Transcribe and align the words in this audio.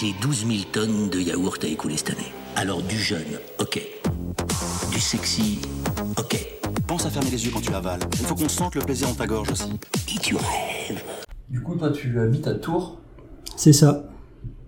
J'ai 0.00 0.12
12 0.20 0.46
000 0.48 0.58
tonnes 0.72 1.08
de 1.08 1.20
yaourt 1.20 1.62
à 1.62 1.68
écouler 1.68 1.96
cette 1.96 2.10
année. 2.10 2.32
Alors 2.56 2.82
du 2.82 2.98
jeune, 2.98 3.38
ok. 3.60 3.80
Du 4.90 4.98
sexy, 4.98 5.60
ok. 6.18 6.46
Pense 6.88 7.06
à 7.06 7.10
fermer 7.10 7.30
les 7.30 7.44
yeux 7.44 7.52
quand 7.54 7.60
tu 7.60 7.72
avales. 7.72 8.00
Il 8.12 8.26
faut 8.26 8.34
qu'on 8.34 8.48
sente 8.48 8.74
le 8.74 8.80
plaisir 8.80 9.06
dans 9.06 9.14
ta 9.14 9.26
gorge 9.28 9.52
aussi. 9.52 9.70
Et 10.12 10.18
tu 10.18 10.34
rêves. 10.34 11.00
Du 11.48 11.60
coup, 11.60 11.76
toi, 11.76 11.90
tu 11.90 12.18
habites 12.18 12.46
à 12.48 12.54
Tours, 12.54 12.98
C'est 13.54 13.72
ça. 13.72 14.04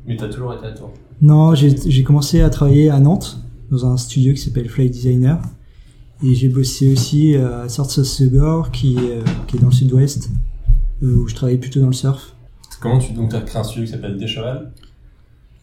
mais 0.06 0.16
t'as 0.16 0.28
toujours 0.28 0.54
été 0.54 0.66
à 0.66 0.70
Tours. 0.70 0.92
Non, 1.20 1.56
j'ai 1.56 2.02
commencé 2.04 2.40
à 2.40 2.48
travailler 2.48 2.90
à 2.90 3.00
Nantes, 3.00 3.40
dans 3.72 3.84
un 3.84 3.96
studio 3.96 4.32
qui 4.32 4.40
s'appelle 4.40 4.68
Fly 4.68 4.90
Designer. 4.90 5.42
Et 6.22 6.36
j'ai 6.36 6.48
bossé 6.48 6.92
aussi 6.92 7.34
à 7.34 7.68
Sarthe-Segor, 7.68 8.70
qui, 8.70 8.96
est, 8.96 9.18
euh, 9.18 9.24
qui 9.48 9.56
est 9.56 9.60
dans 9.60 9.66
le 9.66 9.72
sud-ouest, 9.72 10.30
euh, 11.02 11.16
où 11.16 11.26
je 11.26 11.34
travaillais 11.34 11.58
plutôt 11.58 11.80
dans 11.80 11.88
le 11.88 11.92
surf. 11.92 12.36
Comment 12.80 12.98
tu 12.98 13.12
donc 13.12 13.30
t'as 13.30 13.40
créé 13.40 13.60
un 13.60 13.64
studio 13.64 13.84
qui 13.84 13.90
s'appelle 13.90 14.16
Descheval 14.18 14.72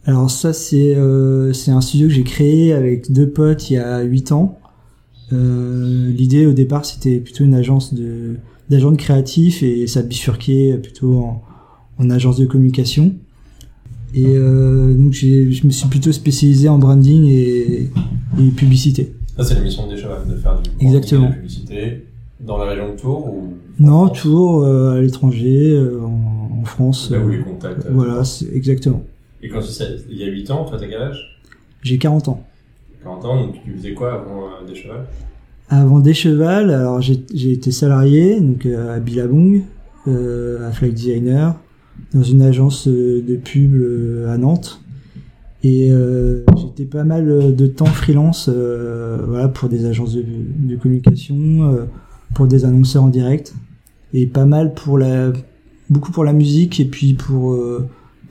Alors 0.06 0.30
ça, 0.30 0.52
c'est 0.52 0.94
euh, 0.96 1.52
c'est 1.52 1.70
un 1.70 1.80
studio 1.80 2.08
que 2.08 2.12
j'ai 2.14 2.24
créé 2.24 2.72
avec 2.72 3.10
deux 3.10 3.28
potes 3.30 3.70
il 3.70 3.74
y 3.74 3.78
a 3.78 4.02
8 4.02 4.32
ans. 4.32 4.58
Euh, 5.32 6.10
L'idée 6.10 6.46
au 6.46 6.52
départ, 6.52 6.84
c'était 6.84 7.18
plutôt 7.18 7.44
une 7.44 7.54
agence 7.54 7.94
de 7.94 8.36
d'agents 8.70 8.92
de 8.92 8.96
créatifs 8.96 9.62
et 9.62 9.86
ça 9.86 10.02
bifurquait 10.02 10.78
plutôt 10.82 11.16
en, 11.18 11.42
en 11.98 12.10
agence 12.10 12.36
de 12.38 12.44
communication. 12.46 13.14
Et 14.14 14.24
euh, 14.26 14.94
donc 14.94 15.12
j'ai- 15.12 15.50
je 15.50 15.66
me 15.66 15.72
suis 15.72 15.88
plutôt 15.88 16.12
spécialisé 16.12 16.68
en 16.68 16.78
branding 16.78 17.24
et, 17.24 17.90
et 18.38 18.48
publicité. 18.56 19.12
Ça, 19.36 19.42
c'est 19.44 19.54
la 19.54 19.60
mission 19.62 19.86
de 19.88 19.92
Descheval, 19.92 20.18
de 20.28 20.36
faire 20.36 20.60
du 20.60 20.70
branding 20.70 20.86
Exactement. 20.86 21.24
et 21.24 21.28
de 21.28 21.30
la 21.30 21.36
publicité 21.36 22.04
dans 22.40 22.56
la 22.58 22.66
région 22.66 22.92
de 22.92 22.96
Tours 23.00 23.26
ou 23.26 23.54
Non, 23.80 24.08
toujours 24.08 24.62
euh, 24.62 24.98
à 24.98 25.00
l'étranger, 25.00 25.70
euh, 25.72 26.00
en, 26.02 26.60
en 26.60 26.64
France. 26.64 27.10
Là 27.10 27.18
où 27.24 27.28
les 27.30 27.40
contacts. 27.40 27.84
euh, 27.86 27.90
voilà, 27.92 28.22
c'est- 28.24 28.54
exactement. 28.54 29.02
Et 29.44 29.48
quand 29.50 29.60
tu 29.60 29.68
sais, 29.68 29.96
il 30.10 30.16
y 30.16 30.24
a 30.24 30.26
8 30.26 30.50
ans, 30.50 30.64
toi, 30.64 30.78
t'as 30.80 30.86
quel 30.86 31.02
âge? 31.02 31.38
J'ai 31.82 31.98
40 31.98 32.28
ans. 32.28 32.44
40 33.02 33.24
ans, 33.26 33.44
donc 33.44 33.56
tu 33.62 33.72
faisais 33.72 33.92
quoi 33.92 34.14
avant 34.14 34.46
euh, 34.46 34.66
Descheval 34.66 35.04
Avant 35.68 36.00
Descheval, 36.00 36.70
alors 36.70 37.02
j'ai 37.02 37.52
été 37.52 37.70
salarié 37.70 38.40
donc 38.40 38.64
euh, 38.64 38.96
à 38.96 39.00
Billabong, 39.00 39.62
euh, 40.08 40.66
à 40.66 40.72
Flight 40.72 40.94
Designer, 40.94 41.54
dans 42.14 42.22
une 42.22 42.40
agence 42.40 42.88
euh, 42.88 43.22
de 43.22 43.36
pub 43.36 43.74
à 44.30 44.38
Nantes. 44.38 44.80
Et 45.62 45.90
euh, 45.90 46.44
j'étais 46.56 46.86
pas 46.86 47.04
mal 47.04 47.54
de 47.54 47.66
temps 47.66 47.84
freelance, 47.84 48.48
euh, 48.50 49.18
voilà, 49.26 49.48
pour 49.48 49.68
des 49.68 49.84
agences 49.84 50.14
de, 50.14 50.24
de 50.26 50.76
communication, 50.76 51.70
euh, 51.70 51.84
pour 52.34 52.46
des 52.46 52.64
annonceurs 52.64 53.04
en 53.04 53.08
direct, 53.08 53.54
et 54.14 54.26
pas 54.26 54.46
mal 54.46 54.72
pour 54.72 54.96
la, 54.96 55.34
beaucoup 55.90 56.12
pour 56.12 56.24
la 56.24 56.32
musique 56.32 56.80
et 56.80 56.86
puis 56.86 57.12
pour 57.12 57.58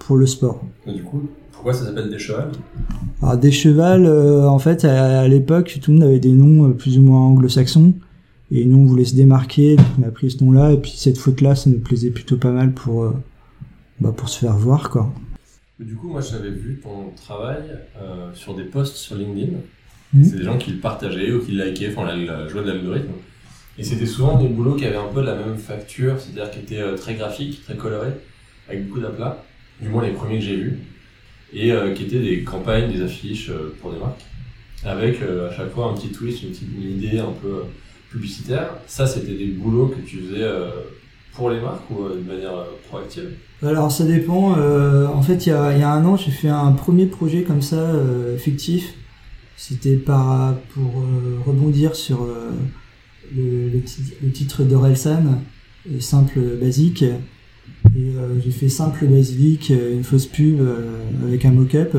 pour 0.05 0.17
le 0.17 0.25
sport. 0.25 0.63
Et 0.85 0.93
du 0.93 1.03
coup, 1.03 1.29
pourquoi 1.51 1.73
ça 1.73 1.85
s'appelle 1.85 2.09
Descheval 2.09 2.51
Alors 3.21 3.37
des 3.37 3.51
chevals, 3.51 4.05
euh, 4.05 4.47
en 4.47 4.59
fait, 4.59 4.85
à, 4.85 5.21
à 5.21 5.27
l'époque, 5.27 5.79
tout 5.81 5.91
le 5.91 5.97
monde 5.97 6.07
avait 6.07 6.19
des 6.19 6.31
noms 6.31 6.69
euh, 6.69 6.73
plus 6.73 6.97
ou 6.97 7.01
moins 7.01 7.21
anglo-saxons. 7.21 7.93
Et 8.51 8.65
nous, 8.65 8.77
on 8.77 8.85
voulait 8.85 9.05
se 9.05 9.15
démarquer, 9.15 9.77
donc 9.77 9.85
on 9.99 10.03
a 10.03 10.11
pris 10.11 10.29
ce 10.29 10.43
nom-là. 10.43 10.73
Et 10.73 10.77
puis 10.77 10.91
cette 10.95 11.17
faute-là, 11.17 11.55
ça 11.55 11.69
nous 11.69 11.79
plaisait 11.79 12.11
plutôt 12.11 12.37
pas 12.37 12.51
mal 12.51 12.73
pour, 12.73 13.03
euh, 13.03 13.13
bah, 13.99 14.13
pour 14.15 14.29
se 14.29 14.39
faire 14.39 14.55
voir, 14.55 14.89
quoi. 14.89 15.11
Du 15.79 15.95
coup, 15.95 16.09
moi, 16.09 16.21
j'avais 16.21 16.51
vu 16.51 16.79
ton 16.83 17.11
travail 17.15 17.63
euh, 17.97 18.29
sur 18.33 18.55
des 18.55 18.63
posts 18.63 18.95
sur 18.95 19.15
LinkedIn. 19.15 19.53
Mhm. 20.13 20.23
C'est 20.23 20.37
des 20.37 20.43
gens 20.43 20.57
qui 20.57 20.71
le 20.71 20.77
partageaient 20.79 21.31
ou 21.31 21.39
qui 21.39 21.53
le 21.53 21.65
likaient, 21.65 21.89
enfin, 21.95 22.05
la, 22.05 22.15
la 22.15 22.47
joie 22.47 22.61
de 22.61 22.67
l'algorithme. 22.67 23.13
Et 23.79 23.83
c'était 23.83 24.05
souvent 24.05 24.37
des 24.37 24.49
boulots 24.49 24.75
qui 24.75 24.85
avaient 24.85 24.97
un 24.97 25.11
peu 25.11 25.23
la 25.23 25.35
même 25.35 25.57
facture, 25.57 26.19
c'est-à-dire 26.19 26.51
qui 26.51 26.59
étaient 26.59 26.95
très 26.95 27.15
graphiques, 27.15 27.63
très 27.63 27.75
colorés, 27.75 28.13
avec 28.69 28.87
beaucoup 28.87 28.99
d'aplats. 28.99 29.43
Du 29.83 29.89
moins, 29.89 30.03
les 30.05 30.13
premiers 30.13 30.39
que 30.39 30.45
j'ai 30.45 30.55
vus. 30.55 30.79
Et 31.53 31.71
euh, 31.71 31.93
qui 31.93 32.03
étaient 32.05 32.19
des 32.19 32.43
campagnes, 32.43 32.91
des 32.91 33.01
affiches 33.03 33.49
euh, 33.49 33.75
pour 33.79 33.91
des 33.91 33.99
marques. 33.99 34.21
Avec 34.83 35.21
euh, 35.21 35.49
à 35.49 35.53
chaque 35.55 35.71
fois 35.71 35.91
un 35.91 35.93
petit 35.93 36.09
twist, 36.09 36.41
une 36.41 36.49
petite 36.49 36.69
idée 36.81 37.19
un 37.19 37.33
peu 37.41 37.63
publicitaire. 38.09 38.69
Ça, 38.87 39.05
c'était 39.05 39.33
des 39.35 39.47
boulots 39.47 39.87
que 39.87 39.99
tu 40.01 40.17
faisais 40.17 40.47
pour 41.35 41.49
les 41.49 41.59
marques 41.59 41.89
ou 41.91 42.09
de 42.09 42.21
manière 42.27 42.65
proactive? 42.87 43.29
Alors 43.63 43.91
ça 43.91 44.03
dépend. 44.03 44.51
en 44.51 45.21
fait, 45.21 45.47
il 45.47 45.49
y 45.49 45.51
a, 45.53 45.91
un 45.91 46.05
an, 46.05 46.15
j'ai 46.15 46.31
fait 46.31 46.49
un 46.49 46.71
premier 46.73 47.07
projet 47.07 47.43
comme 47.43 47.61
ça, 47.61 47.91
fictif. 48.37 48.93
C'était 49.57 49.95
par 49.95 50.55
pour 50.73 51.05
rebondir 51.45 51.95
sur 51.95 52.27
le, 53.35 53.69
le 53.69 53.81
ti- 53.81 54.13
le 54.21 54.31
titre 54.31 54.63
d'Orelsan, 54.63 55.41
simple 55.99 56.39
basique. 56.61 57.03
Et 57.95 58.15
euh, 58.17 58.39
j'ai 58.43 58.51
fait 58.51 58.69
simple 58.69 59.05
basilic, 59.05 59.71
euh, 59.71 59.93
une 59.93 60.03
fausse 60.03 60.25
pub 60.25 60.59
euh, 60.59 60.99
avec 61.25 61.45
un 61.45 61.51
mock-up. 61.51 61.95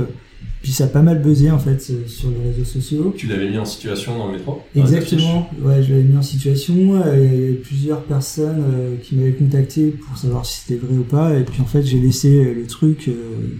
Puis 0.62 0.72
ça 0.72 0.84
a 0.84 0.86
pas 0.88 1.02
mal 1.02 1.20
buzzé 1.22 1.50
en 1.50 1.58
fait 1.58 1.80
sur 2.06 2.30
les 2.30 2.50
réseaux 2.50 2.64
sociaux. 2.64 3.14
Tu 3.16 3.26
l'avais 3.26 3.50
mis 3.50 3.58
en 3.58 3.66
situation 3.66 4.16
dans 4.16 4.28
le 4.28 4.38
métro 4.38 4.62
Exactement, 4.74 5.50
ouais, 5.60 5.82
je 5.82 5.90
l'avais 5.92 6.04
mis 6.04 6.16
en 6.16 6.22
situation. 6.22 6.74
Il 6.74 6.90
y 6.90 6.96
avait 6.96 7.52
plusieurs 7.62 8.02
personnes 8.04 8.64
qui 9.02 9.14
m'avaient 9.14 9.32
contacté 9.32 9.88
pour 9.88 10.16
savoir 10.16 10.46
si 10.46 10.60
c'était 10.62 10.80
vrai 10.80 10.96
ou 10.96 11.02
pas. 11.04 11.38
Et 11.38 11.44
puis 11.44 11.60
en 11.60 11.66
fait, 11.66 11.82
j'ai 11.82 12.00
laissé 12.00 12.54
le 12.54 12.66
truc 12.66 13.08
euh, 13.08 13.58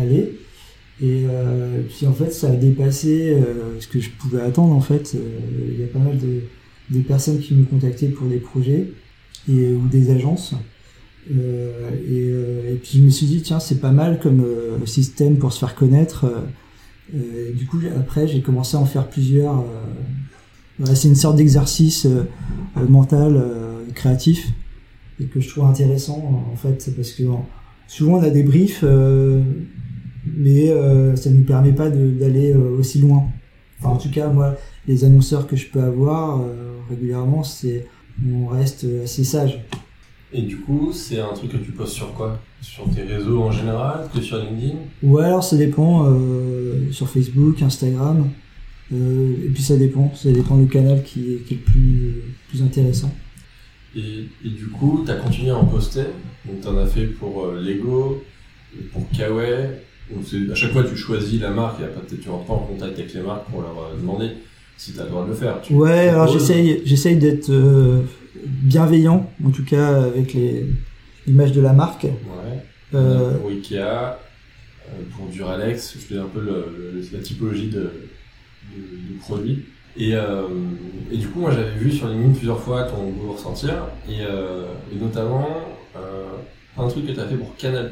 aller. 0.00 0.38
Et 1.02 1.24
euh, 1.28 1.82
puis 1.88 2.06
en 2.06 2.12
fait, 2.12 2.30
ça 2.32 2.48
a 2.48 2.54
dépassé 2.56 3.30
euh, 3.34 3.80
ce 3.80 3.88
que 3.88 3.98
je 4.00 4.10
pouvais 4.10 4.40
attendre. 4.40 4.72
En 4.72 4.80
fait, 4.80 5.16
Euh, 5.16 5.18
il 5.72 5.80
y 5.80 5.84
a 5.84 5.88
pas 5.88 5.98
mal 5.98 6.16
de, 6.16 6.42
de 6.96 7.02
personnes 7.02 7.40
qui 7.40 7.54
me 7.54 7.64
contactaient 7.64 8.08
pour 8.08 8.28
des 8.28 8.38
projets 8.38 8.86
et, 9.48 9.72
ou 9.72 9.88
des 9.88 10.10
agences. 10.10 10.54
Euh, 11.34 11.90
et, 12.08 12.28
euh, 12.30 12.72
et 12.72 12.76
puis 12.76 12.98
je 12.98 13.02
me 13.02 13.10
suis 13.10 13.26
dit 13.26 13.42
tiens 13.42 13.58
c'est 13.58 13.80
pas 13.80 13.90
mal 13.90 14.20
comme 14.20 14.42
euh, 14.44 14.86
système 14.86 15.38
pour 15.38 15.52
se 15.52 15.58
faire 15.58 15.74
connaître 15.74 16.24
euh, 16.24 16.40
euh, 17.14 17.52
du 17.52 17.66
coup, 17.66 17.78
après, 17.96 18.26
j'ai 18.26 18.40
commencé 18.40 18.76
à 18.76 18.80
en 18.80 18.84
faire 18.84 19.08
plusieurs. 19.08 19.60
euh, 19.60 20.84
c'est 20.94 21.06
une 21.08 21.14
sorte 21.14 21.36
d'exercice 21.36 22.06
euh, 22.06 22.24
mental, 22.88 23.40
créatif, 23.94 24.48
et 25.20 25.24
que 25.26 25.40
je 25.40 25.48
trouve 25.48 25.64
intéressant, 25.66 26.44
en 26.52 26.56
fait, 26.56 26.90
parce 26.96 27.12
que 27.12 27.22
en- 27.28 27.46
souvent 27.86 28.18
on 28.18 28.22
a 28.24 28.30
des 28.30 28.42
briefs, 28.42 28.82
mais 30.36 30.66
ça 31.16 31.30
ne 31.30 31.36
nous 31.36 31.44
permet 31.44 31.72
pas 31.72 31.88
d'aller 31.90 32.52
aussi 32.54 32.98
loin. 32.98 33.28
Enfin, 33.78 33.90
en 33.90 33.98
tout 33.98 34.10
cas, 34.10 34.28
moi, 34.28 34.56
les 34.88 35.04
annonceurs 35.04 35.46
que 35.46 35.54
je 35.56 35.68
peux 35.70 35.80
avoir 35.80 36.44
régulièrement, 36.90 37.44
c'est 37.44 37.86
on 38.28 38.46
reste 38.48 38.84
assez 39.04 39.22
sage. 39.24 39.64
Et 40.32 40.42
du 40.42 40.56
coup, 40.56 40.90
c'est 40.92 41.20
un 41.20 41.32
truc 41.34 41.52
que 41.52 41.56
tu 41.56 41.70
postes 41.72 41.94
sur 41.94 42.12
quoi? 42.14 42.38
Sur 42.60 42.84
tes 42.90 43.02
réseaux 43.02 43.42
en 43.42 43.52
général? 43.52 44.08
Que 44.12 44.20
sur 44.20 44.38
LinkedIn? 44.38 44.74
Ou 45.02 45.18
alors 45.18 45.44
ça 45.44 45.56
dépend 45.56 46.06
euh, 46.10 46.90
sur 46.90 47.08
Facebook, 47.08 47.62
Instagram. 47.62 48.28
Euh, 48.92 49.32
et 49.46 49.48
puis 49.48 49.62
ça 49.62 49.76
dépend, 49.76 50.12
ça 50.14 50.30
dépend 50.30 50.56
du 50.56 50.68
canal 50.68 51.02
qui 51.02 51.32
est, 51.32 51.36
qui 51.44 51.54
est 51.54 51.56
le 51.58 51.62
plus, 51.62 52.14
plus 52.48 52.62
intéressant. 52.62 53.12
et, 53.96 54.26
et 54.44 54.48
du 54.50 54.66
coup, 54.66 55.02
tu 55.04 55.10
as 55.10 55.16
continué 55.16 55.50
à 55.50 55.56
en 55.56 55.64
poster? 55.64 56.04
Donc, 56.44 56.60
tu 56.60 56.68
en 56.68 56.76
as 56.78 56.86
fait 56.86 57.06
pour 57.06 57.46
euh, 57.46 57.60
Lego, 57.60 58.22
pour 58.92 59.08
Kawaii? 59.10 59.68
Donc, 60.10 60.24
à 60.52 60.54
chaque 60.54 60.72
fois, 60.72 60.84
tu 60.84 60.96
choisis 60.96 61.40
la 61.40 61.50
marque 61.50 61.80
et 61.80 61.84
après, 61.84 62.02
tu 62.16 62.28
rentres 62.28 62.44
pas 62.46 62.52
en 62.54 62.58
contact 62.58 62.98
avec 62.98 63.12
les 63.14 63.22
marques 63.22 63.46
pour 63.50 63.62
leur 63.62 63.70
euh, 63.70 63.96
demander 64.00 64.28
si 64.76 64.92
tu 64.92 65.00
as 65.00 65.04
le 65.04 65.10
droit 65.10 65.24
de 65.24 65.30
le 65.30 65.34
faire. 65.34 65.60
Tu 65.62 65.72
Ouais, 65.74 66.08
alors 66.08 66.28
j'essaye, 66.28 66.82
j'essaye 66.84 67.16
d'être 67.16 67.50
euh, 67.50 68.02
bienveillant, 68.46 69.30
en 69.44 69.50
tout 69.50 69.64
cas 69.64 70.02
avec 70.04 70.32
les 70.34 70.66
l'image 71.26 71.52
de 71.52 71.60
la 71.60 71.72
marque. 71.72 72.04
Ouais. 72.04 72.62
Euh, 72.94 73.36
Pour 73.38 73.50
Ikea, 73.50 73.74
euh, 73.80 74.16
pour 75.16 75.26
Duralex, 75.28 75.94
je 75.94 75.98
fais 75.98 76.18
un 76.18 76.26
peu 76.26 76.40
le- 76.40 76.92
le- 76.94 77.02
la 77.12 77.18
typologie 77.18 77.66
de, 77.68 77.80
de, 77.80 79.14
de 79.14 79.18
produits. 79.20 79.64
Et, 79.96 80.14
euh, 80.14 80.42
et 81.10 81.16
du 81.16 81.26
coup, 81.28 81.40
moi 81.40 81.50
j'avais 81.50 81.74
vu 81.76 81.90
sur 81.90 82.06
LinkedIn 82.08 82.34
plusieurs 82.34 82.60
fois 82.60 82.84
ton 82.84 83.10
boulot 83.10 83.32
ressentir, 83.32 83.74
et, 84.08 84.20
euh, 84.20 84.66
et 84.92 85.02
notamment 85.02 85.48
un 86.78 86.88
truc 86.88 87.06
que 87.06 87.12
tu 87.12 87.18
as 87.20 87.24
fait 87.26 87.36
pour 87.36 87.56
Canal+, 87.56 87.90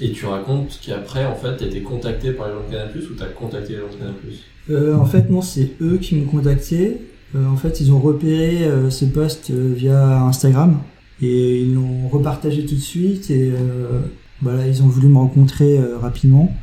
et 0.00 0.12
tu 0.12 0.26
racontes 0.26 0.78
qu'après, 0.84 1.24
en 1.24 1.34
fait, 1.34 1.56
tu 1.56 1.64
été 1.64 1.80
contacté 1.80 2.32
par 2.32 2.46
les 2.48 2.52
gens 2.54 2.60
de 2.68 2.70
Canal+, 2.70 2.90
ou 2.96 3.14
tu 3.16 3.22
as 3.22 3.26
contacté 3.26 3.72
les 3.72 3.78
gens 3.78 3.86
de 3.88 3.96
Canal+? 3.96 4.94
en 5.00 5.04
fait, 5.06 5.30
non, 5.30 5.40
c'est 5.42 5.72
eux 5.80 5.96
qui 5.98 6.14
m'ont 6.16 6.26
contacté. 6.26 7.00
Euh, 7.36 7.46
en 7.46 7.56
fait, 7.56 7.80
ils 7.80 7.92
ont 7.92 7.98
repéré 8.00 8.64
euh, 8.64 8.90
ce 8.90 9.04
post 9.04 9.50
euh, 9.50 9.72
via 9.76 10.22
Instagram 10.22 10.78
et 11.20 11.60
ils 11.62 11.74
l'ont 11.74 12.08
repartagé 12.08 12.64
tout 12.64 12.74
de 12.76 12.80
suite 12.80 13.30
et 13.30 13.50
euh, 13.50 14.00
voilà, 14.40 14.66
ils 14.66 14.82
ont 14.82 14.86
voulu 14.86 15.08
me 15.08 15.16
rencontrer 15.18 15.78
euh, 15.78 15.98
rapidement. 15.98 16.54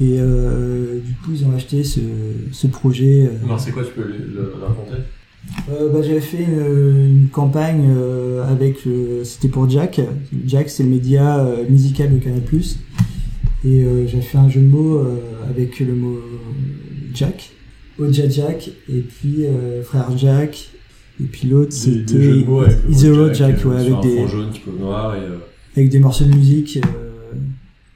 Et 0.00 0.16
euh, 0.18 0.98
du 1.00 1.12
coup, 1.14 1.30
ils 1.32 1.44
ont 1.46 1.54
acheté 1.56 1.82
ce, 1.84 2.00
ce 2.52 2.66
projet. 2.66 3.26
euh, 3.26 3.44
Alors 3.46 3.58
c'est 3.60 3.70
quoi, 3.72 3.84
tu 3.84 3.92
peux 3.92 4.02
le, 4.02 4.16
le- 4.18 4.52
le 4.58 4.64
raconter? 4.64 5.02
Euh, 5.70 5.92
bah, 5.92 6.00
j'avais 6.02 6.20
fait 6.20 6.42
une, 6.44 7.20
une 7.22 7.28
campagne 7.28 7.86
euh, 7.94 8.50
avec 8.50 8.84
le- 8.86 9.24
c'était 9.24 9.48
pour 9.48 9.68
Jack 9.68 10.00
Jack 10.46 10.70
c'est 10.70 10.82
le 10.84 10.88
média 10.88 11.38
euh, 11.38 11.64
musical 11.68 12.14
de 12.14 12.18
Canal+ 12.18 12.40
et 13.64 13.84
euh, 13.84 14.06
j'avais 14.06 14.22
fait 14.22 14.38
un 14.38 14.48
jeu 14.48 14.60
de 14.62 14.66
mots 14.68 14.96
euh, 14.96 15.16
avec 15.50 15.80
le 15.80 15.94
mot 15.94 16.16
Jack 17.12 17.50
Oja 17.98 18.28
Jack 18.28 18.70
et 18.88 19.00
puis 19.00 19.46
euh, 19.46 19.82
frère 19.82 20.16
Jack 20.16 20.70
et 21.20 21.24
puis 21.24 21.48
l'autre 21.48 21.72
c'était 21.72 22.44
mot 22.44 22.58
Road 22.58 23.34
Jack 23.34 23.64
euh, 23.64 23.68
ouais, 23.68 23.76
avec 23.76 23.92
un 23.92 24.00
des 24.00 24.28
jaune, 24.28 24.50
petit 24.50 24.60
peu 24.60 24.72
noir, 24.72 25.14
et... 25.14 25.20
euh, 25.20 25.38
avec 25.76 25.90
des 25.90 25.98
morceaux 25.98 26.24
de 26.24 26.34
musique 26.34 26.78
euh, 26.78 27.32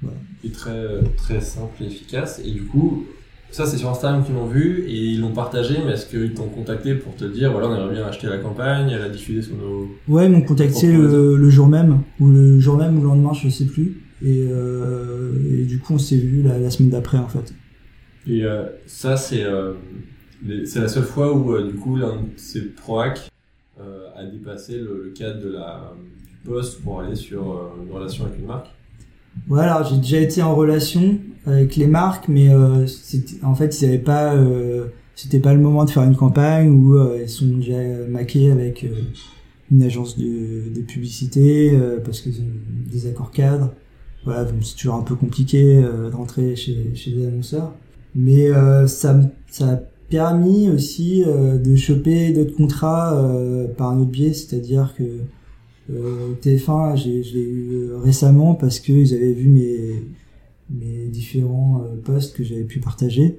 voilà. 0.03 0.17
est 0.45 0.53
très, 0.53 1.00
très 1.17 1.41
simple 1.41 1.83
et 1.83 1.87
efficace. 1.87 2.41
Et 2.45 2.50
du 2.50 2.62
coup, 2.62 3.05
ça, 3.50 3.67
c'est 3.67 3.79
sur 3.79 3.89
Instagram 3.91 4.25
qu'ils 4.25 4.35
l'ont 4.35 4.47
vu 4.47 4.85
et 4.89 4.95
ils 4.95 5.21
l'ont 5.21 5.33
partagé, 5.33 5.77
mais 5.85 5.93
est-ce 5.93 6.06
qu'ils 6.06 6.35
t'ont 6.35 6.49
contacté 6.49 6.94
pour 6.94 7.15
te 7.17 7.25
dire, 7.25 7.53
voilà, 7.53 7.69
on 7.69 7.77
aimerait 7.77 7.94
bien 7.94 8.05
acheter 8.05 8.27
la 8.27 8.39
campagne, 8.39 8.91
la 8.91 9.09
diffuser 9.09 9.43
sur 9.43 9.56
nos... 9.56 9.89
Ouais, 10.09 10.27
ils 10.27 10.33
m'ont 10.33 10.43
contacté 10.43 10.93
le, 10.93 11.37
le, 11.37 11.51
jour 11.51 11.69
même, 11.69 12.01
ou 12.21 12.29
le 12.29 12.59
jour 12.61 12.77
même 12.77 12.99
ou 12.99 13.03
le 13.03 13.09
lendemain, 13.09 13.33
je 13.33 13.49
sais 13.49 13.65
plus. 13.67 14.03
Et, 14.23 14.47
euh, 14.51 15.33
et 15.61 15.65
du 15.65 15.79
coup, 15.79 15.94
on 15.94 15.99
s'est 15.99 16.17
vu 16.17 16.43
la, 16.43 16.59
la 16.59 16.71
semaine 16.71 16.91
d'après, 16.91 17.19
en 17.19 17.29
fait. 17.29 17.55
Et 18.29 18.45
euh, 18.45 18.65
ça, 18.87 19.17
c'est 19.17 19.45
euh, 20.47 20.65
c'est 20.65 20.81
la 20.81 20.89
seule 20.89 21.05
fois 21.05 21.33
où, 21.35 21.53
euh, 21.53 21.67
du 21.67 21.75
coup, 21.75 21.97
l'un 21.97 22.17
de 22.17 22.29
ces 22.37 22.61
proacs 22.61 23.31
euh, 23.81 24.09
a 24.17 24.25
dépassé 24.25 24.79
le, 24.79 25.13
cadre 25.17 25.41
de 25.43 25.51
la, 25.51 25.93
du 26.29 26.49
poste 26.49 26.83
pour 26.83 27.01
aller 27.01 27.17
sur 27.17 27.73
une 27.83 27.93
relation 27.93 28.27
avec 28.27 28.39
une 28.39 28.47
marque. 28.47 28.69
Alors 29.57 29.85
j'ai 29.85 29.99
déjà 29.99 30.19
été 30.19 30.43
en 30.43 30.55
relation 30.55 31.19
avec 31.47 31.77
les 31.77 31.87
marques, 31.87 32.27
mais 32.29 32.49
en 33.43 33.55
fait, 33.55 33.81
ils 33.83 34.03
pas, 34.03 34.35
c'était 35.15 35.39
pas 35.39 35.55
le 35.55 35.61
moment 35.61 35.85
de 35.85 35.91
faire 35.91 36.03
une 36.03 36.17
campagne 36.17 36.71
où 36.71 36.99
ils 37.15 37.29
sont 37.29 37.47
déjà 37.47 37.81
maqués 38.09 38.51
avec 38.51 38.85
une 39.71 39.83
agence 39.83 40.19
de, 40.19 40.75
de 40.75 40.81
publicité 40.81 41.79
parce 42.05 42.21
qu'ils 42.21 42.41
ont 42.41 42.91
des 42.91 43.07
accords 43.07 43.31
cadres. 43.31 43.73
Voilà, 44.25 44.49
c'est 44.63 44.75
toujours 44.77 44.97
un 44.97 45.03
peu 45.03 45.15
compliqué 45.15 45.83
de 45.83 46.13
rentrer 46.13 46.57
chez, 46.57 46.93
chez 46.97 47.13
les 47.13 47.29
annonceurs. 47.29 47.73
Mais 48.14 48.49
euh, 48.49 48.87
ça, 48.87 49.19
ça 49.50 49.69
a 49.72 49.76
permis 50.08 50.70
aussi 50.70 51.22
euh, 51.26 51.58
de 51.58 51.76
choper 51.76 52.32
d'autres 52.32 52.55
contrats 52.56 53.14
euh, 53.22 53.69
par 53.69 53.90
un 53.90 54.00
autre 54.00 54.10
biais, 54.10 54.32
c'est-à-dire 54.32 54.94
que 54.96 55.05
euh, 55.90 56.32
TF1, 56.43 56.96
j'ai- 56.96 57.22
je 57.22 57.34
l'ai 57.34 57.43
eu 57.43 57.93
récemment 57.94 58.55
parce 58.55 58.81
qu'ils 58.81 59.14
avaient 59.14 59.32
vu 59.32 59.49
mes, 59.49 60.02
mes 60.70 61.06
différents 61.08 61.82
posts 62.05 62.37
que 62.37 62.44
j'avais 62.44 62.64
pu 62.64 62.81
partager. 62.81 63.38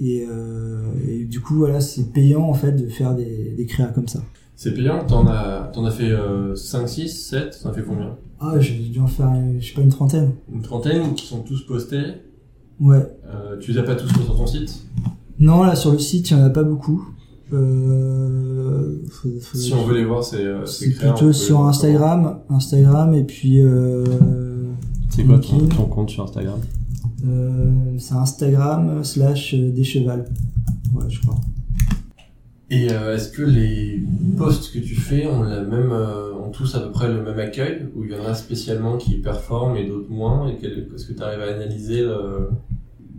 Et, 0.00 0.24
euh, 0.30 0.84
et 1.06 1.24
du 1.24 1.40
coup, 1.40 1.54
voilà, 1.56 1.80
c'est 1.80 2.12
payant 2.12 2.42
en 2.44 2.54
fait 2.54 2.72
de 2.72 2.88
faire 2.88 3.14
des, 3.14 3.50
des 3.56 3.66
créas 3.66 3.88
comme 3.88 4.08
ça. 4.08 4.22
C'est 4.56 4.72
payant, 4.74 5.04
t'en 5.04 5.26
as, 5.26 5.70
t'en 5.74 5.84
as 5.84 5.90
fait 5.90 6.10
euh, 6.10 6.54
5, 6.54 6.86
6, 6.88 7.08
7, 7.08 7.58
t'en 7.62 7.70
as 7.70 7.72
fait 7.74 7.82
combien? 7.82 8.16
Ah, 8.40 8.58
j'ai 8.58 8.74
dû 8.74 8.98
en 9.00 9.06
faire, 9.06 9.30
je 9.58 9.66
sais 9.66 9.74
pas, 9.74 9.82
une 9.82 9.88
trentaine. 9.90 10.32
Une 10.52 10.62
trentaine 10.62 11.14
qui 11.14 11.26
sont 11.26 11.42
tous 11.42 11.62
postés. 11.66 12.02
Ouais. 12.80 13.06
Euh, 13.32 13.56
tu 13.60 13.72
les 13.72 13.78
as 13.78 13.82
pas 13.84 13.94
tous 13.94 14.08
sur 14.08 14.36
ton 14.36 14.46
site? 14.46 14.82
Non, 15.38 15.62
là, 15.62 15.74
sur 15.76 15.92
le 15.92 15.98
site, 15.98 16.30
il 16.30 16.36
y 16.36 16.40
en 16.40 16.44
a 16.44 16.50
pas 16.50 16.62
beaucoup. 16.62 17.08
Euh, 17.52 18.96
faut- 19.10 19.28
faut- 19.40 19.58
Si 19.58 19.72
on 19.74 19.84
veut 19.84 19.94
les 19.94 20.04
voir, 20.04 20.22
c'est 20.24 20.44
euh, 20.44 20.64
plutôt 20.98 21.32
sur 21.32 21.60
Instagram, 21.66 22.38
Instagram 22.48 23.14
et 23.14 23.24
puis 23.24 23.60
euh, 23.62 24.04
C'est 25.10 25.24
quoi 25.24 25.38
ton, 25.38 25.58
ton 25.66 25.84
compte 25.84 26.10
sur 26.10 26.24
Instagram? 26.24 26.60
Euh, 27.26 27.70
c'est 27.98 28.14
Instagram 28.14 29.04
slash 29.04 29.54
euh, 29.54 29.70
des 29.70 29.84
chevals. 29.84 30.24
Ouais, 30.94 31.04
je 31.08 31.20
crois. 31.20 31.36
Et 32.72 32.90
euh, 32.90 33.14
est-ce 33.14 33.30
que 33.30 33.42
les 33.42 34.02
posts 34.38 34.72
que 34.72 34.78
tu 34.78 34.94
fais 34.94 35.26
ont 35.26 35.42
la 35.42 35.60
même, 35.60 35.92
euh, 35.92 36.32
ont 36.32 36.50
tous 36.50 36.74
à 36.74 36.80
peu 36.80 36.90
près 36.90 37.06
le 37.06 37.22
même 37.22 37.38
accueil, 37.38 37.82
ou 37.94 38.04
il 38.04 38.12
y 38.12 38.14
en 38.14 38.24
a 38.24 38.32
spécialement 38.32 38.96
qui 38.96 39.18
performent 39.18 39.76
et 39.76 39.86
d'autres 39.86 40.10
moins, 40.10 40.48
et 40.48 40.52
est-ce 40.54 41.06
que 41.06 41.12
tu 41.12 41.22
arrives 41.22 41.40
à 41.40 41.54
analyser 41.54 42.00
le... 42.00 42.48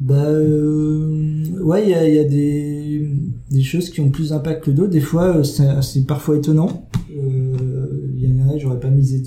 Bah 0.01 0.25
euh, 0.25 1.61
ouais, 1.61 1.83
il 1.83 1.89
y 1.89 2.19
a, 2.19 2.23
des, 2.23 3.61
choses 3.61 3.91
qui 3.91 4.01
ont 4.01 4.09
plus 4.09 4.29
d'impact 4.29 4.63
que 4.63 4.71
d'autres. 4.71 4.89
Des 4.89 4.99
fois, 4.99 5.43
c'est 5.43 6.07
parfois 6.07 6.37
étonnant. 6.37 6.89
Il 7.09 8.19
y 8.19 8.41
en 8.41 8.49
a, 8.49 8.57
j'aurais 8.57 8.79
pas 8.79 8.89
misé 8.89 9.21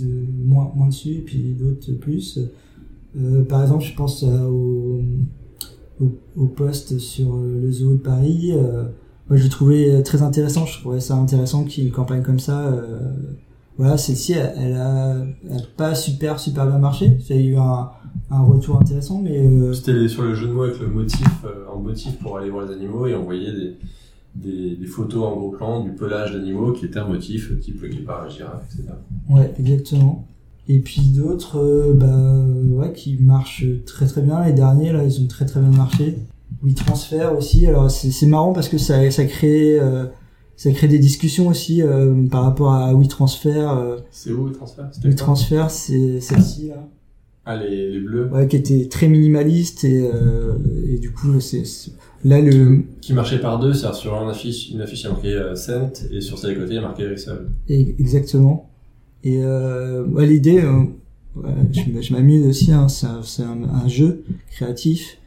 moins, 0.45 0.89
dessus, 0.89 1.19
et 1.19 1.23
puis 1.23 1.55
d'autres 1.55 1.93
plus. 1.93 2.41
Par 3.49 3.63
exemple, 3.63 3.85
je 3.85 3.95
pense 3.95 4.25
au, 4.25 5.01
au, 6.01 6.13
au 6.37 6.47
post 6.47 6.99
sur 6.99 7.37
le 7.37 7.71
zoo 7.71 7.93
de 7.93 7.99
Paris. 7.99 8.53
Euh, 9.27 9.31
moi, 9.31 9.37
je 9.37 9.43
l'ai 9.45 9.49
trouvé 9.49 10.03
très 10.05 10.23
intéressant. 10.23 10.67
Je 10.67 10.81
trouvais 10.81 11.01
ça 11.01 11.15
intéressant 11.17 11.65
qu'il 11.65 11.83
y 11.83 11.87
ait 11.87 11.89
une 11.89 11.95
campagne 11.95 12.23
comme 12.23 12.41
ça. 12.41 12.67
Euh, 12.69 13.11
voilà, 13.79 13.99
celle-ci, 13.99 14.33
elle, 14.33 14.55
elle 14.59 14.75
a, 14.77 15.17
elle 15.51 15.57
a 15.59 15.63
pas 15.77 15.95
super 15.95 16.39
super 16.41 16.67
bien 16.67 16.79
marché. 16.79 17.19
Ça 17.27 17.35
a 17.35 17.37
eu 17.37 17.57
un, 17.57 17.91
un 18.31 18.43
retour 18.43 18.81
intéressant, 18.81 19.21
mais 19.23 19.39
euh, 19.39 19.73
C'était 19.75 20.09
sur 20.09 20.23
le 20.23 20.35
jeu 20.35 20.47
de 20.47 20.53
mots 20.53 20.63
avec 20.63 20.81
le 20.81 20.89
motif, 20.89 21.27
euh, 21.45 21.67
en 21.71 21.81
motif 21.81 22.19
pour 22.19 22.39
aller 22.39 22.49
voir 22.51 22.67
les 22.67 22.75
animaux, 22.75 23.07
et 23.07 23.15
on 23.15 23.25
voyait 23.25 23.53
des, 23.53 23.77
des, 24.35 24.77
des 24.77 24.87
photos 24.87 25.25
en 25.25 25.37
gros 25.37 25.51
plan 25.51 25.81
du 25.85 25.91
pelage 25.93 26.33
d'animaux 26.33 26.73
qui 26.73 26.87
étaient 26.87 26.99
un 26.99 27.07
motif, 27.09 27.51
euh, 27.51 27.57
type 27.57 27.83
le 27.83 27.89
guépard, 27.89 28.25
la 28.25 28.29
girafe, 28.31 28.65
etc. 28.73 28.95
Ouais, 29.29 29.53
exactement. 29.59 30.27
Et 30.69 30.81
puis 30.81 31.03
d'autres, 31.15 31.59
euh, 31.59 31.93
bah, 31.95 32.07
euh, 32.07 32.71
ouais, 32.71 32.93
qui 32.95 33.19
marchent 33.21 33.67
très 33.85 34.07
très 34.07 34.23
bien. 34.23 34.43
Les 34.45 34.53
derniers, 34.53 34.93
là, 34.93 35.05
ils 35.05 35.21
ont 35.23 35.27
très 35.27 35.45
très 35.45 35.61
bien 35.61 35.71
marché. 35.71 36.17
Oui, 36.63 36.75
transfert 36.75 37.37
aussi. 37.37 37.67
Alors 37.67 37.91
c'est 37.91 38.11
c'est 38.11 38.27
marrant 38.27 38.53
parce 38.53 38.69
que 38.69 38.79
ça 38.79 39.11
ça 39.11 39.25
crée 39.27 39.79
euh, 39.79 40.07
ça 40.57 40.71
crée 40.73 40.89
des 40.89 40.99
discussions 40.99 41.49
aussi 41.49 41.83
euh, 41.83 42.27
par 42.29 42.45
rapport 42.45 42.73
à 42.73 42.95
oui 42.95 43.09
transfert. 43.09 43.73
Euh, 43.73 43.99
C'est 44.11 44.33
où 44.33 44.51
quoi? 44.51 45.15
Transfert, 45.17 45.71
c'est 45.71 46.21
celle-ci 46.21 46.69
là, 46.69 46.89
Ah, 47.45 47.57
les, 47.57 47.91
les 47.93 48.01
bleus? 48.01 48.29
ouais, 48.33 48.49
qui 48.49 48.57
était 48.57 48.89
très 48.89 49.09
minimaliste 49.09 49.85
et 49.85 50.09
euh, 50.13 50.55
et 50.89 50.99
du 50.99 51.13
coup 51.13 51.41
c'est 51.41 51.65
c'est- 51.67 51.93
là 52.25 52.41
le 52.41 52.85
Qui 53.03 53.13
marchait 53.13 53.39
par 53.39 53.59
deux, 53.61 53.73
c'est-à-dire 53.75 53.95
sur 53.99 54.15
une 54.15 54.31
affiche, 54.31 54.71
une 54.71 54.81
affiche 54.81 55.01
il 55.03 55.05
y 55.05 55.07
a 55.07 55.11
marqué 55.11 55.33
euh, 55.35 55.55
Scent, 55.55 56.07
et 56.11 56.21
sur 56.21 56.39
celle 56.39 56.53
à 56.53 56.55
côté, 56.55 56.71
il 56.73 56.77
y 56.77 56.79
a 56.79 56.83
marqué. 56.83 57.05
Et- 57.69 57.95
Exactement. 58.01 58.71
Et 59.23 59.43
euh, 59.45 60.05
ouais, 60.07 60.27
l'idée, 60.27 60.61
euh, 60.63 60.85
ouais, 61.37 61.51
je, 62.01 62.13
m'amuse 62.13 62.47
aussi, 62.47 62.73
hein, 62.73 62.89
c'est 62.89 63.07
un, 63.07 63.23
c'est 63.23 63.43
un- 63.43 63.65
un 63.65 63.89
jeu 63.89 64.25
créatif. 64.51 65.19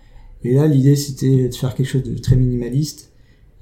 Et 0.44 0.54
là, 0.54 0.68
l'idée, 0.68 0.96
c'était 0.96 1.50
de 1.50 1.54
faire 1.56 1.76
quelque 1.76 1.88
chose 1.88 2.04
de 2.04 2.18
très 2.18 2.36
minimaliste. 2.36 3.12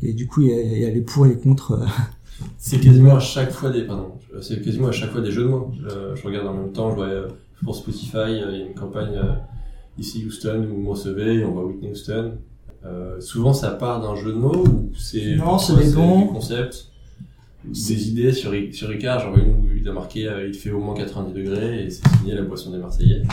Et 0.03 0.13
du 0.13 0.27
coup, 0.27 0.41
il 0.41 0.49
y 0.49 0.53
a, 0.53 0.61
il 0.61 0.77
y 0.79 0.85
a 0.85 0.89
les 0.89 1.01
pour 1.01 1.25
et 1.25 1.29
les 1.29 1.37
contre. 1.37 1.71
euh. 1.73 1.85
C'est 2.59 2.79
quasiment 2.79 3.15
à 3.15 3.19
chaque 3.19 3.49
fois 3.51 3.71
des, 3.71 3.81
pardon, 3.81 4.11
c'est 4.41 4.61
quasiment 4.63 4.89
à 4.89 4.91
chaque 4.91 5.09
fois 5.11 5.21
des 5.21 5.31
jeux 5.31 5.41
de 5.43 5.47
mots. 5.47 5.71
Je, 5.81 6.15
je 6.15 6.23
regarde 6.27 6.45
en 6.45 6.53
même 6.53 6.71
temps, 6.71 6.91
je 6.91 6.95
vois 6.95 7.05
euh, 7.07 7.27
pour 7.63 7.75
Spotify, 7.75 8.17
euh, 8.17 8.51
il 8.51 8.59
y 8.59 8.61
a 8.61 8.65
une 8.67 8.75
campagne 8.75 9.19
ici 9.97 10.23
Houston 10.23 10.67
où 10.69 10.75
vous 10.75 10.81
me 10.81 10.89
recevez, 10.89 11.43
on 11.43 11.51
voit 11.53 11.65
Whitney 11.65 11.89
Houston. 11.89 12.33
Euh, 12.85 13.19
souvent, 13.19 13.53
ça 13.53 13.71
part 13.71 14.01
d'un 14.01 14.15
jeu 14.15 14.31
de 14.33 14.37
mots 14.37 14.63
ou 14.67 14.91
c'est 14.95 15.35
Non, 15.35 15.57
c'est 15.57 15.83
dépend. 15.83 16.21
du 16.21 16.27
concept, 16.27 16.91
des 17.65 18.07
idées 18.09 18.31
sur 18.33 18.51
sur 18.71 18.89
Ricard. 18.89 19.19
J'en 19.21 19.31
vois 19.31 19.39
une 19.39 19.53
où 19.55 19.75
il 19.75 19.87
a 19.89 19.91
marqué, 19.93 20.27
euh, 20.27 20.47
il 20.47 20.53
fait 20.53 20.69
au 20.71 20.79
moins 20.79 20.93
90 20.93 21.33
degrés 21.33 21.85
et 21.85 21.89
c'est 21.89 22.07
signé 22.19 22.35
la 22.35 22.43
boisson 22.43 22.69
des 22.71 22.77
Marseillais. 22.77 23.23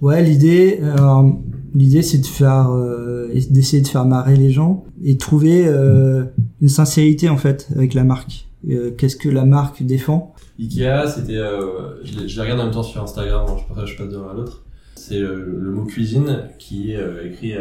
Ouais, 0.00 0.22
l'idée, 0.22 0.78
euh, 0.82 1.30
l'idée, 1.74 2.02
c'est 2.02 2.18
de 2.18 2.26
faire, 2.26 2.70
euh, 2.70 3.28
d'essayer 3.50 3.82
de 3.82 3.88
faire 3.88 4.04
marrer 4.04 4.36
les 4.36 4.50
gens 4.50 4.84
et 5.02 5.16
trouver 5.16 5.66
euh, 5.66 6.24
une 6.60 6.68
sincérité 6.68 7.28
en 7.28 7.36
fait 7.36 7.68
avec 7.74 7.94
la 7.94 8.04
marque. 8.04 8.48
Euh, 8.68 8.90
Qu'est-ce 8.96 9.16
que 9.16 9.28
la 9.28 9.44
marque 9.44 9.82
défend? 9.82 10.34
Ikea, 10.58 11.06
c'était, 11.08 11.36
euh, 11.36 12.04
je, 12.04 12.26
je 12.26 12.36
les 12.36 12.42
regarde 12.42 12.60
en 12.60 12.64
même 12.64 12.72
temps 12.74 12.82
sur 12.82 13.02
Instagram, 13.02 13.46
hein, 13.48 13.56
je 13.58 13.66
partage 13.66 13.96
pas 13.96 14.06
d'un 14.06 14.28
à 14.28 14.34
l'autre. 14.34 14.64
C'est 14.96 15.18
euh, 15.20 15.56
le 15.58 15.70
mot 15.70 15.84
cuisine 15.84 16.44
qui 16.58 16.92
est 16.92 17.26
écrit 17.26 17.54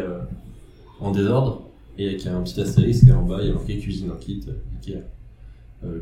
en 0.99 1.11
désordre 1.11 1.69
et 1.97 2.07
avec 2.07 2.27
un 2.27 2.41
petit 2.41 2.59
astérisque 2.59 3.09
en 3.09 3.23
bas 3.23 3.37
il 3.41 3.47
y 3.47 3.51
a 3.51 3.53
marqué 3.53 3.77
cuisine 3.77 4.11
en 4.11 4.15
kit 4.15 4.45
Ikea, 4.75 4.99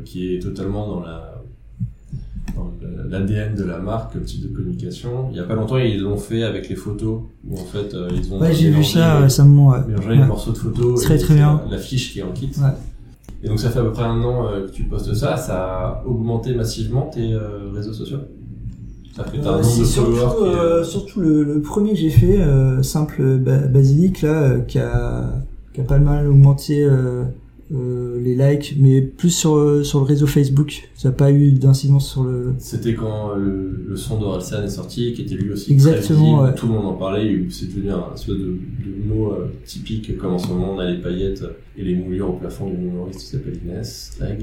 qui 0.04 0.34
est 0.34 0.40
totalement 0.40 0.88
dans 0.88 1.00
la 1.00 1.37
dans 2.80 3.10
l'ADN 3.10 3.54
de 3.54 3.64
la 3.64 3.78
marque, 3.78 4.14
le 4.14 4.22
type 4.22 4.42
de 4.42 4.48
communication. 4.56 5.28
Il 5.30 5.36
y 5.36 5.40
a 5.40 5.44
pas 5.44 5.54
longtemps 5.54 5.78
ils 5.78 6.00
l'ont 6.00 6.16
fait 6.16 6.42
avec 6.42 6.68
les 6.68 6.76
photos 6.76 7.20
où 7.48 7.54
en 7.54 7.64
fait 7.64 7.94
euh, 7.94 8.08
ils 8.14 8.32
ont 8.32 8.40
Ouais, 8.40 8.52
j'ai 8.52 8.70
vu 8.70 8.84
ça 8.84 9.20
récemment. 9.20 9.68
Ouais. 9.68 9.78
mélanger 9.86 10.08
Ouais. 10.08 10.16
les 10.16 10.24
morceaux 10.24 10.52
de 10.52 10.58
photos 10.58 11.02
Très, 11.02 11.14
et 11.14 11.18
très 11.18 11.28
c'est 11.28 11.34
bien. 11.34 11.60
la, 11.64 11.76
la 11.76 11.78
fiche 11.82 12.12
qui 12.12 12.18
est 12.20 12.22
en 12.22 12.32
kit. 12.32 12.50
Ouais. 12.58 12.70
Et 13.42 13.48
donc 13.48 13.60
ça 13.60 13.70
fait 13.70 13.78
à 13.78 13.82
peu 13.84 13.92
près 13.92 14.02
un 14.04 14.20
an 14.22 14.48
euh, 14.48 14.66
que 14.66 14.72
tu 14.72 14.82
postes 14.84 15.14
ça, 15.14 15.36
ça 15.36 15.56
a 15.56 16.02
augmenté 16.06 16.54
massivement 16.54 17.02
tes 17.12 17.32
euh, 17.32 17.70
réseaux 17.74 17.92
sociaux 17.92 18.18
t'as 19.16 19.22
un 19.24 19.34
Euh, 19.34 19.42
nombre 19.52 19.64
c'est 19.64 19.80
de 19.80 19.84
surtout, 19.86 20.44
euh, 20.44 20.84
surtout 20.84 21.20
le, 21.20 21.42
le 21.44 21.60
premier 21.60 21.90
que 21.92 21.98
j'ai 21.98 22.10
fait, 22.10 22.40
euh, 22.40 22.82
simple 22.82 23.38
ba- 23.38 23.66
basilic 23.66 24.22
là, 24.22 24.42
euh, 24.42 24.60
qui 24.60 24.78
a 24.78 25.42
qui 25.74 25.80
a 25.80 25.84
pas 25.84 25.98
mal 25.98 26.26
augmenté 26.28 26.84
euh, 27.72 27.76
euh, 27.78 28.20
les 28.20 28.34
likes, 28.34 28.76
mais 28.78 29.02
plus 29.02 29.30
sur 29.30 29.56
euh, 29.56 29.82
sur 29.84 29.98
le 30.00 30.04
réseau 30.04 30.26
Facebook. 30.26 30.88
Ça 30.94 31.08
n'a 31.08 31.14
pas 31.14 31.30
eu 31.30 31.52
d'incidence 31.52 32.10
sur 32.10 32.24
le. 32.24 32.54
C'était 32.58 32.94
quand 32.94 33.34
le, 33.34 33.84
le 33.88 33.96
son 33.96 34.18
d'Orelsan 34.18 34.62
est 34.64 34.68
sorti, 34.68 35.12
qui 35.12 35.22
était 35.22 35.34
lui 35.34 35.52
aussi 35.52 35.72
Exactement, 35.72 36.02
très 36.02 36.14
visible, 36.24 36.40
ouais. 36.42 36.54
tout 36.54 36.66
le 36.66 36.72
monde 36.72 36.86
en 36.86 36.94
parlait, 36.94 37.40
c'est 37.50 37.66
devenu 37.68 37.90
un 37.90 38.14
espèce 38.14 38.34
de, 38.36 38.44
de 38.44 39.08
mot 39.08 39.32
euh, 39.32 39.52
typique, 39.64 40.16
comme 40.18 40.34
en 40.34 40.38
ce 40.38 40.48
moment 40.48 40.74
on 40.76 40.78
a 40.78 40.90
les 40.90 40.98
paillettes 41.00 41.44
et 41.76 41.84
les 41.84 41.94
moulures 41.94 42.30
au 42.30 42.34
plafond 42.34 42.68
d'une 42.70 42.88
humoriste 42.88 43.20
qui 43.20 43.26
s'appelle 43.26 43.58
Inès 43.64 44.16
Lag. 44.20 44.42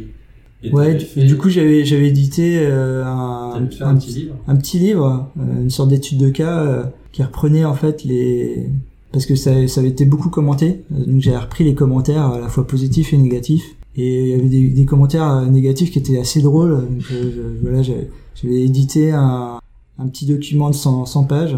Et 0.63 0.71
Ouais. 0.71 0.95
Du, 0.95 1.05
fait- 1.05 1.23
du 1.25 1.37
coup, 1.37 1.49
j'avais 1.49 1.83
j'avais 1.85 2.07
édité 2.07 2.59
euh, 2.59 3.03
un, 3.05 3.53
un, 3.55 3.95
petit 3.97 4.11
livre 4.13 4.35
un 4.47 4.55
petit 4.55 4.79
livre, 4.79 5.29
euh, 5.39 5.61
une 5.63 5.69
sorte 5.69 5.89
d'étude 5.89 6.17
de 6.17 6.29
cas 6.29 6.63
euh, 6.65 6.83
qui 7.11 7.21
reprenait 7.23 7.65
en 7.65 7.73
fait 7.75 8.03
les 8.03 8.69
parce 9.15 9.25
que 9.25 9.35
ça, 9.35 9.65
ça 9.69 9.79
avait 9.79 9.91
été 9.91 10.03
beaucoup 10.03 10.27
commenté, 10.29 10.81
donc 10.89 11.21
j'ai 11.21 11.33
repris 11.37 11.63
les 11.63 11.73
commentaires 11.73 12.25
à 12.25 12.37
la 12.37 12.49
fois 12.49 12.67
positifs 12.67 13.13
et 13.13 13.17
négatifs. 13.17 13.63
Et 13.95 14.23
il 14.23 14.27
y 14.27 14.33
avait 14.33 14.49
des, 14.49 14.67
des 14.71 14.83
commentaires 14.83 15.29
euh, 15.31 15.45
négatifs 15.45 15.89
qui 15.89 15.99
étaient 15.99 16.17
assez 16.19 16.41
drôles. 16.41 16.81
Donc 16.81 17.03
euh, 17.13 17.31
je- 17.33 17.61
voilà, 17.61 17.81
j'avais 17.81 18.61
édité 18.61 19.11
un, 19.13 19.61
un 19.99 20.07
petit 20.09 20.25
document 20.25 20.69
de 20.69 20.75
100, 20.75 21.05
100 21.05 21.23
pages 21.23 21.57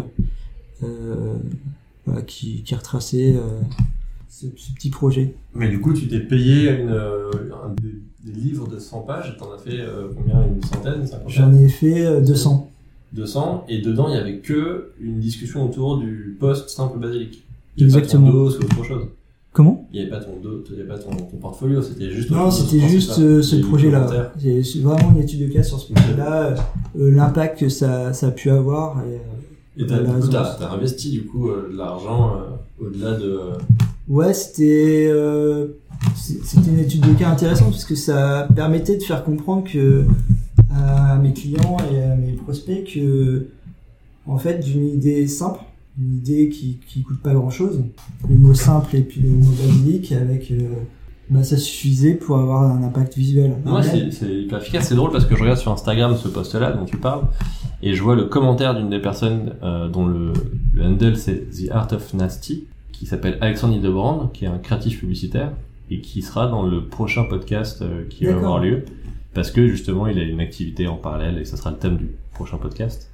euh, 0.84 1.34
voilà, 2.06 2.22
qui, 2.22 2.62
qui 2.62 2.76
retraçait 2.76 3.34
euh, 3.34 3.40
ce, 4.28 4.46
ce 4.56 4.72
petit 4.72 4.90
projet. 4.90 5.34
Mais 5.56 5.68
du 5.68 5.80
coup, 5.80 5.92
tu 5.92 6.06
t'es 6.06 6.20
payé 6.20 6.70
une, 6.70 6.90
un, 6.90 7.74
des, 7.82 8.30
des 8.32 8.40
livres 8.40 8.68
de 8.68 8.78
100 8.78 9.00
pages, 9.00 9.36
t'en 9.36 9.52
as 9.52 9.58
fait 9.58 9.80
euh, 9.80 10.06
combien? 10.16 10.40
Une 10.46 10.62
centaine, 10.62 11.04
J'en 11.26 11.52
ai 11.52 11.68
fait 11.68 12.06
euh, 12.06 12.20
200. 12.20 12.70
200, 13.14 13.64
et 13.68 13.80
dedans, 13.80 14.06
il 14.10 14.14
y 14.14 14.18
avait 14.18 14.36
que 14.38 14.92
une 15.00 15.18
discussion 15.18 15.64
autour 15.64 15.98
du 15.98 16.36
poste 16.38 16.68
simple 16.68 16.98
basilic. 17.00 17.42
Il 17.78 17.88
y 17.88 17.90
avait 17.90 17.98
Exactement. 18.00 18.26
Pas 18.26 18.32
ton 18.32 18.38
dos 18.38 18.50
ou 18.56 18.64
autre 18.64 18.84
chose. 18.84 19.06
Comment 19.52 19.88
Il 19.92 19.96
n'y 19.96 20.02
avait 20.02 20.10
pas 20.18 20.22
ton 20.24 20.36
dos, 20.42 20.62
il 20.70 20.76
y 20.76 20.80
avait 20.80 20.88
pas 20.88 20.98
ton, 20.98 21.10
ton 21.10 21.36
portfolio, 21.38 21.80
c'était 21.82 22.10
juste. 22.10 22.30
Non, 22.30 22.50
c'était 22.50 22.86
juste 22.86 23.18
euh, 23.18 23.42
ce 23.42 23.56
projet-là. 23.56 24.30
C'est 24.38 24.80
vraiment 24.80 25.10
une 25.16 25.22
étude 25.22 25.48
de 25.48 25.52
cas 25.52 25.62
sur 25.62 25.80
ce 25.80 25.92
projet-là, 25.92 26.54
euh, 26.98 27.10
l'impact 27.10 27.58
que 27.60 27.68
ça, 27.68 28.12
ça 28.12 28.28
a 28.28 28.30
pu 28.30 28.50
avoir. 28.50 29.00
Et, 29.04 29.14
euh, 29.14 29.82
Et 29.82 29.86
t'as, 29.86 29.96
La 29.96 30.02
du 30.02 30.06
coup, 30.08 30.14
raison. 30.16 30.28
t'as, 30.30 30.54
t'as 30.54 30.70
investi 30.70 31.10
du 31.10 31.24
coup 31.24 31.48
euh, 31.48 31.70
de 31.72 31.76
l'argent 31.76 32.34
euh, 32.36 32.84
au-delà 32.86 33.14
de. 33.14 33.40
Ouais, 34.08 34.32
c'était 34.34 35.08
euh, 35.10 35.68
c'était 36.14 36.70
une 36.70 36.78
étude 36.78 37.00
de 37.00 37.14
cas 37.14 37.28
intéressante 37.30 37.70
parce 37.70 37.84
que 37.84 37.94
ça 37.96 38.46
permettait 38.54 38.96
de 38.98 39.02
faire 39.02 39.24
comprendre 39.24 39.64
que 39.70 40.04
à 40.72 41.16
mes 41.16 41.32
clients 41.32 41.76
et 41.92 42.02
à 42.02 42.14
mes 42.16 42.32
prospects 42.32 42.84
que 42.94 43.46
en 44.26 44.38
fait 44.38 44.60
d'une 44.60 44.86
idée 44.86 45.26
simple, 45.26 45.60
une 45.98 46.14
idée 46.16 46.48
qui 46.48 46.78
qui 46.86 47.02
coûte 47.02 47.20
pas 47.22 47.34
grand 47.34 47.50
chose, 47.50 47.82
le 48.28 48.36
mot 48.36 48.54
simple 48.54 48.96
et 48.96 49.02
puis 49.02 49.20
le 49.20 49.30
mot 49.30 49.50
basilic 49.50 50.12
avec 50.12 50.50
euh, 50.50 50.68
bah 51.30 51.42
ça 51.44 51.56
suffisait 51.56 52.14
pour 52.14 52.38
avoir 52.38 52.62
un 52.62 52.82
impact 52.82 53.16
visuel. 53.16 53.56
Moi, 53.64 53.80
Ouais. 53.80 54.08
c'est, 54.10 54.32
hyper 54.32 54.60
efficace. 54.60 54.88
C'est 54.88 54.94
drôle 54.94 55.10
parce 55.12 55.24
que 55.26 55.36
je 55.36 55.40
regarde 55.42 55.58
sur 55.58 55.72
Instagram 55.72 56.16
ce 56.16 56.28
post-là 56.28 56.72
dont 56.72 56.84
tu 56.86 56.96
parles 56.96 57.24
et 57.82 57.94
je 57.94 58.02
vois 58.02 58.14
le 58.16 58.24
commentaire 58.24 58.74
d'une 58.74 58.88
des 58.90 59.00
personnes 59.00 59.52
euh, 59.62 59.88
dont 59.88 60.06
le, 60.06 60.32
le 60.74 60.84
handle 60.84 61.16
c'est 61.16 61.50
The 61.50 61.70
Art 61.70 61.92
of 61.92 62.14
Nasty, 62.14 62.66
qui 62.92 63.04
s'appelle 63.06 63.36
Alexandre 63.40 63.74
Hildebrand, 63.74 64.28
qui 64.32 64.44
est 64.46 64.48
un 64.48 64.58
créatif 64.58 65.00
publicitaire 65.00 65.52
et 65.90 66.00
qui 66.00 66.22
sera 66.22 66.46
dans 66.48 66.62
le 66.62 66.86
prochain 66.86 67.24
podcast 67.24 67.82
euh, 67.82 68.04
qui 68.08 68.24
va 68.24 68.34
avoir 68.34 68.58
lieu 68.60 68.84
parce 69.34 69.50
que 69.50 69.68
justement 69.68 70.06
il 70.06 70.18
a 70.18 70.22
une 70.22 70.40
activité 70.40 70.86
en 70.88 70.96
parallèle 70.96 71.38
et 71.38 71.44
ça 71.44 71.56
sera 71.56 71.70
le 71.70 71.76
thème 71.76 71.96
du 71.98 72.08
prochain 72.32 72.56
podcast. 72.56 73.10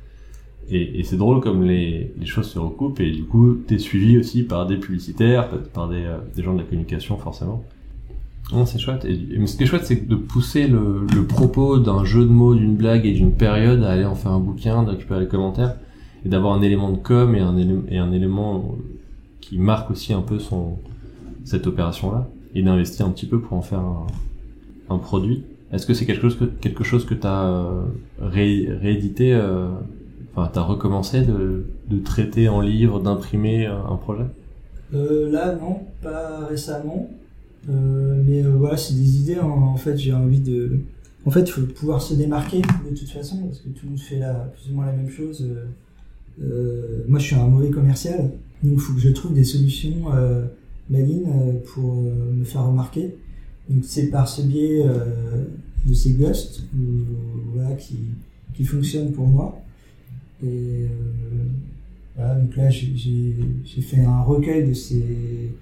Et, 0.71 0.99
et 1.01 1.03
c'est 1.03 1.17
drôle 1.19 1.41
comme 1.41 1.63
les, 1.63 2.13
les 2.19 2.27
choses 2.27 2.47
se 2.49 2.59
recoupent 2.59 3.01
et 3.01 3.11
du 3.11 3.25
coup 3.25 3.55
t'es 3.67 3.79
suivi 3.79 4.17
aussi 4.17 4.43
par 4.45 4.67
des 4.67 4.77
publicitaires, 4.79 5.49
par- 5.75 5.89
des, 5.89 6.05
euh, 6.05 6.17
des 6.35 6.43
gens 6.43 6.55
de 6.55 6.59
la 6.59 6.65
communication 6.65 7.19
forcément. 7.19 7.63
Non, 8.53 8.65
c'est 8.67 8.79
chouette. 8.79 9.05
Et, 9.05 9.19
mais 9.39 9.47
ce 9.47 9.57
qui 9.57 9.65
est 9.65 9.67
chouette, 9.67 9.85
c'est 9.85 10.07
de 10.07 10.17
pousser 10.17 10.67
le, 10.67 11.07
le 11.15 11.25
propos 11.25 11.79
d'un 11.79 12.05
jeu 12.05 12.23
de 12.23 12.31
mots, 12.31 12.55
d'une 12.55 12.77
blague 12.77 13.05
et 13.07 13.13
d'une 13.13 13.33
période 13.33 13.83
à 13.83 13.91
aller 13.93 14.05
en 14.05 14.15
faire 14.15 14.33
un 14.33 14.39
bouquin, 14.41 14.83
de 14.83 14.91
récupérer 14.91 15.21
les 15.21 15.29
commentaires 15.29 15.77
et 16.25 16.29
d'avoir 16.29 16.55
un 16.55 16.63
élément 16.63 16.91
de 16.91 16.99
com 16.99 17.35
et 17.35 17.41
un, 17.41 17.57
et 17.91 17.99
un 17.99 18.13
élément 18.13 18.77
qui 19.41 19.59
marque 19.59 19.91
aussi 19.91 20.13
un 20.13 20.23
peu 20.23 20.39
son 20.39 20.79
cette 21.45 21.67
opération-là 21.67 22.27
et 22.55 22.63
d'investir 22.63 23.05
un 23.07 23.11
petit 23.11 23.27
peu 23.27 23.39
pour 23.39 23.57
en 23.57 23.63
faire 23.63 23.81
un, 23.81 24.07
un 24.89 24.99
produit. 24.99 25.43
Est-ce 25.73 25.87
que 25.87 25.93
c'est 25.93 26.07
quelque 26.07 26.23
chose 26.23 26.37
que 26.39 26.45
quelque 26.45 26.85
chose 26.85 27.05
que 27.05 27.15
t'as 27.15 27.47
euh, 27.49 27.83
ré, 28.21 28.69
réédité, 28.81 29.35
euh, 29.35 29.69
t'as 30.53 30.63
recommencé 30.63 31.23
de, 31.23 31.65
traiter 32.05 32.49
en 32.49 32.61
livre, 32.61 33.01
d'imprimer 33.01 33.67
un, 33.67 33.97
projet? 33.97 34.25
Euh, 34.95 35.31
là, 35.31 35.55
non, 35.55 35.81
pas 36.03 36.47
récemment. 36.47 37.11
Euh, 37.71 38.23
mais 38.25 38.45
euh, 38.45 38.51
voilà, 38.51 38.77
c'est 38.77 38.95
des 38.95 39.21
idées. 39.21 39.39
En, 39.39 39.51
en 39.51 39.77
fait, 39.77 39.97
j'ai 39.97 40.13
envie 40.13 40.41
de. 40.41 40.81
En 41.25 41.31
fait, 41.31 41.41
il 41.41 41.51
faut 41.51 41.63
pouvoir 41.63 42.03
se 42.03 42.15
démarquer 42.15 42.61
de 42.61 42.97
toute 42.97 43.09
façon, 43.09 43.39
parce 43.47 43.61
que 43.61 43.69
tout 43.69 43.85
le 43.85 43.91
monde 43.91 44.01
fait 44.01 44.19
la, 44.19 44.35
plus 44.35 44.71
ou 44.71 44.75
moins 44.75 44.87
la 44.87 44.93
même 44.93 45.09
chose. 45.09 45.47
Euh, 46.43 47.05
moi, 47.09 47.19
je 47.19 47.25
suis 47.25 47.37
un 47.37 47.47
mauvais 47.47 47.71
commercial, 47.71 48.31
donc 48.63 48.75
il 48.75 48.79
faut 48.79 48.93
que 48.93 49.01
je 49.01 49.09
trouve 49.09 49.33
des 49.33 49.45
solutions 49.45 50.05
malines 50.91 51.61
pour 51.73 51.95
me 51.95 52.45
faire 52.45 52.67
remarquer. 52.67 53.17
Donc, 53.71 53.85
c'est 53.85 54.09
par 54.09 54.29
ce 54.29 54.43
biais 54.43 54.85
de 55.87 55.95
ces 55.95 56.13
ghosts 56.13 56.65
voilà, 57.55 57.75
qui, 57.77 57.97
qui 58.55 58.65
fonctionnent 58.65 59.13
pour 59.13 59.27
moi. 59.27 59.64
Et 60.45 60.85
euh, 60.85 60.89
voilà, 62.17 62.35
donc 62.37 62.55
là, 62.57 62.69
j'ai- 62.71 62.93
fait 63.81 64.05
un 64.05 64.21
recueil 64.23 64.69
de 64.69 64.75
ces, 64.75 65.53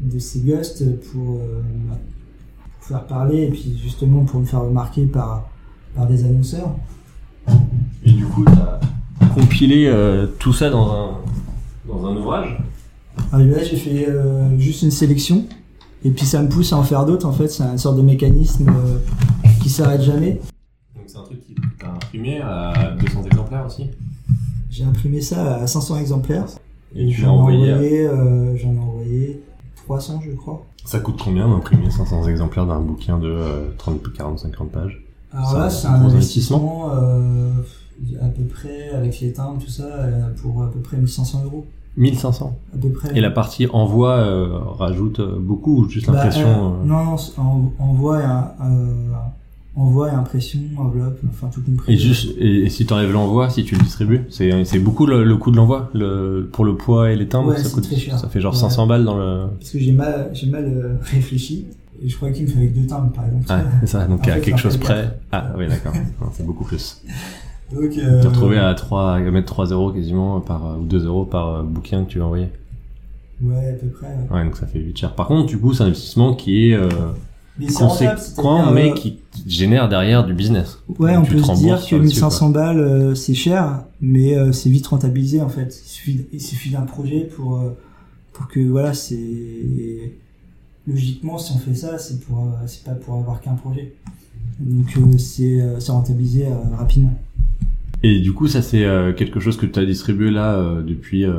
de 0.00 0.18
ces 0.18 0.40
ghosts 0.40 0.84
pour, 1.12 1.36
euh, 1.40 1.62
pour 2.78 2.88
faire 2.88 3.06
parler 3.06 3.42
et 3.44 3.50
puis 3.50 3.76
justement 3.82 4.24
pour 4.24 4.40
me 4.40 4.44
faire 4.46 4.62
remarquer 4.62 5.06
par, 5.06 5.48
par 5.94 6.06
des 6.06 6.24
annonceurs. 6.24 6.74
Et 8.04 8.12
du 8.12 8.24
coup, 8.24 8.44
t'as 8.44 8.80
compilé 9.34 9.86
euh, 9.86 10.26
tout 10.38 10.52
ça 10.52 10.70
dans 10.70 10.90
un, 10.90 11.10
dans 11.86 12.06
un 12.06 12.16
ouvrage? 12.16 12.56
Ah, 13.32 13.38
là, 13.38 13.62
j'ai 13.62 13.76
fait 13.76 14.08
euh, 14.08 14.58
juste 14.58 14.82
une 14.82 14.90
sélection 14.90 15.44
et 16.04 16.10
puis 16.10 16.26
ça 16.26 16.42
me 16.42 16.48
pousse 16.48 16.72
à 16.72 16.76
en 16.78 16.82
faire 16.82 17.04
d'autres. 17.06 17.26
En 17.26 17.32
fait, 17.32 17.48
c'est 17.48 17.62
une 17.62 17.78
sorte 17.78 17.96
de 17.96 18.02
mécanisme 18.02 18.68
euh, 18.68 18.98
qui 19.62 19.70
s'arrête 19.70 20.02
jamais. 20.02 20.40
Donc 20.94 21.04
c'est 21.06 21.18
un 21.18 21.22
truc 21.22 21.40
qui 21.46 21.54
t'a 21.78 21.90
imprimé 21.92 22.40
à 22.40 22.94
200 23.00 23.24
exemplaires 23.24 23.64
aussi? 23.66 23.90
J'ai 24.74 24.82
imprimé 24.82 25.20
ça 25.20 25.54
à 25.58 25.66
500 25.68 25.98
exemplaires. 25.98 26.46
Et 26.96 27.06
tu 27.06 27.22
l'as 27.22 27.30
envoyé 27.30 27.70
à- 27.70 28.10
euh, 28.10 28.56
j'en 28.56 28.74
ai 28.74 28.78
envoyé 28.78 29.40
300, 29.76 30.20
je 30.26 30.32
crois. 30.32 30.64
Ça 30.84 30.98
coûte 30.98 31.20
combien 31.22 31.48
d'imprimer 31.48 31.90
500 31.90 32.26
exemplaires 32.26 32.66
d'un 32.66 32.80
bouquin 32.80 33.18
de 33.18 33.28
euh, 33.28 33.68
30, 33.78 34.12
40, 34.12 34.40
50 34.40 34.70
pages? 34.70 35.00
Alors 35.32 35.58
là, 35.58 35.70
c'est 35.70 35.86
un 35.86 36.04
investissement 36.04 36.90
euh, 36.92 37.50
à 38.20 38.26
peu 38.26 38.42
près 38.42 38.90
avec 38.90 39.20
les 39.20 39.32
timbres, 39.32 39.60
tout 39.64 39.70
ça, 39.70 39.84
euh, 39.84 40.28
pour 40.42 40.64
à 40.64 40.70
peu 40.72 40.80
près 40.80 40.96
1500 40.96 41.42
euros. 41.44 41.66
1500 41.96 42.56
À 42.74 42.78
peu 42.78 42.88
près. 42.90 43.16
Et 43.16 43.20
la 43.20 43.30
partie 43.30 43.68
envoi 43.72 44.10
euh, 44.16 44.58
rajoute 44.58 45.20
euh, 45.20 45.36
beaucoup 45.38 45.84
ou 45.84 45.88
juste 45.88 46.08
Bah, 46.10 46.14
l'impression 46.14 46.48
euh, 46.48 46.82
euh, 46.82 46.84
Non, 46.84 47.16
non, 47.38 47.72
envoi 47.78 48.16
euh, 48.18 49.12
envoi 49.76 50.08
et 50.12 50.14
impression, 50.14 50.60
enveloppe, 50.78 51.18
enfin 51.30 51.48
tout 51.52 51.60
compris. 51.62 51.92
Et 51.94 51.96
juste, 51.96 52.30
et, 52.38 52.62
et 52.64 52.68
si 52.70 52.86
t'enlèves 52.86 53.12
l'envoi, 53.12 53.50
si 53.50 53.64
tu 53.64 53.74
le 53.74 53.80
distribues, 53.82 54.22
c'est 54.30 54.64
c'est 54.64 54.78
beaucoup 54.78 55.04
le, 55.06 55.24
le 55.24 55.36
coût 55.36 55.50
de 55.50 55.56
l'envoi, 55.56 55.90
le 55.94 56.48
pour 56.52 56.64
le 56.64 56.76
poids 56.76 57.10
et 57.10 57.16
les 57.16 57.26
timbres, 57.26 57.48
Ouais, 57.50 57.56
ça 57.58 57.68
coûte, 57.70 57.84
très 57.84 57.96
cher. 57.96 58.18
ça 58.18 58.28
fait 58.28 58.40
genre 58.40 58.54
Ouais. 58.54 58.60
500 58.60 58.86
balles 58.86 59.04
dans 59.04 59.16
le. 59.18 59.46
Parce 59.58 59.70
que 59.70 59.78
j'ai 59.78 59.92
mal, 59.92 60.30
j'ai 60.32 60.46
mal 60.48 60.64
euh, 60.64 60.94
réfléchi. 61.02 61.66
Et 62.02 62.08
je 62.08 62.16
crois 62.16 62.30
qu'il 62.30 62.42
me 62.44 62.48
fait 62.48 62.58
avec 62.58 62.74
deux 62.74 62.86
timbres, 62.86 63.12
par 63.12 63.24
exemple. 63.26 63.44
Ah, 63.48 63.62
c'est 63.80 63.86
ça. 63.86 64.06
Donc 64.06 64.26
à 64.28 64.38
quelque 64.40 64.58
chose 64.58 64.76
près. 64.76 65.18
Ah 65.32 65.52
oui, 65.56 65.66
d'accord. 65.68 65.92
C'est 66.32 66.44
beaucoup 66.44 66.64
plus. 66.64 67.00
Donc, 67.72 67.96
euh, 67.98 68.20
T'es 68.20 68.28
retrouvé 68.28 68.58
à 68.58 68.74
3, 68.74 69.12
à 69.14 69.20
mettre 69.20 69.46
3 69.46 69.66
euros 69.66 69.90
quasiment 69.90 70.40
par 70.40 70.66
euh, 70.66 70.76
ou 70.76 70.84
2 70.84 71.06
euros 71.06 71.24
par 71.24 71.48
euh, 71.48 71.62
bouquin 71.62 72.04
que 72.04 72.10
tu 72.10 72.18
vas 72.18 72.26
envoyer. 72.26 72.48
Ouais, 73.42 73.70
à 73.70 73.72
peu 73.72 73.86
près. 73.88 74.06
ouais. 74.08 74.36
Ouais, 74.38 74.44
donc 74.44 74.56
ça 74.56 74.66
fait 74.66 74.80
vite 74.80 74.96
cher. 74.98 75.14
Par 75.14 75.26
contre, 75.28 75.46
du 75.46 75.58
coup, 75.58 75.72
c'est 75.72 75.82
un 75.82 75.86
investissement 75.86 76.34
qui 76.34 76.70
est 76.70 76.74
euh, 76.74 76.88
Mais 77.58 77.66
conséquent, 77.66 78.14
c'est-à-dire, 78.16 78.72
mais 78.72 78.90
euh, 78.90 78.94
qui 78.94 79.20
génère 79.46 79.88
derrière 79.88 80.24
du 80.26 80.34
business. 80.34 80.78
Ouais, 80.98 81.14
Donc, 81.14 81.26
on 81.26 81.30
peut 81.30 81.42
se 81.42 81.52
dire 81.52 81.76
que 81.86 81.94
là-dessus, 81.96 81.98
1500 82.00 82.50
balles, 82.50 82.78
euh, 82.78 83.14
c'est 83.14 83.34
cher, 83.34 83.84
mais 84.00 84.36
euh, 84.36 84.52
c'est 84.52 84.70
vite 84.70 84.86
rentabilisé 84.88 85.40
en 85.40 85.48
fait. 85.48 85.80
Il 85.84 85.88
suffit, 85.88 86.26
il 86.32 86.40
suffit 86.40 86.70
d'un 86.70 86.82
projet 86.82 87.20
pour 87.20 87.58
euh, 87.58 87.76
pour 88.32 88.48
que 88.48 88.60
voilà, 88.60 88.92
c'est 88.92 89.16
logiquement 90.86 91.38
si 91.38 91.52
on 91.52 91.58
fait 91.58 91.74
ça, 91.74 91.98
c'est 91.98 92.20
pour 92.20 92.40
euh, 92.40 92.66
c'est 92.66 92.82
pas 92.84 92.94
pour 92.94 93.14
avoir 93.14 93.40
qu'un 93.40 93.54
projet. 93.54 93.94
Donc 94.58 94.96
euh, 94.96 95.18
c'est 95.18 95.60
euh, 95.60 95.78
c'est 95.80 95.92
rentabilisé 95.92 96.46
euh, 96.46 96.76
rapidement. 96.76 97.14
Et 98.06 98.20
du 98.20 98.34
coup, 98.34 98.48
ça 98.48 98.60
c'est 98.60 98.84
euh, 98.84 99.14
quelque 99.14 99.40
chose 99.40 99.56
que 99.56 99.64
tu 99.64 99.78
as 99.78 99.86
distribué 99.86 100.30
là 100.30 100.56
euh, 100.56 100.82
depuis 100.82 101.24
euh, 101.24 101.32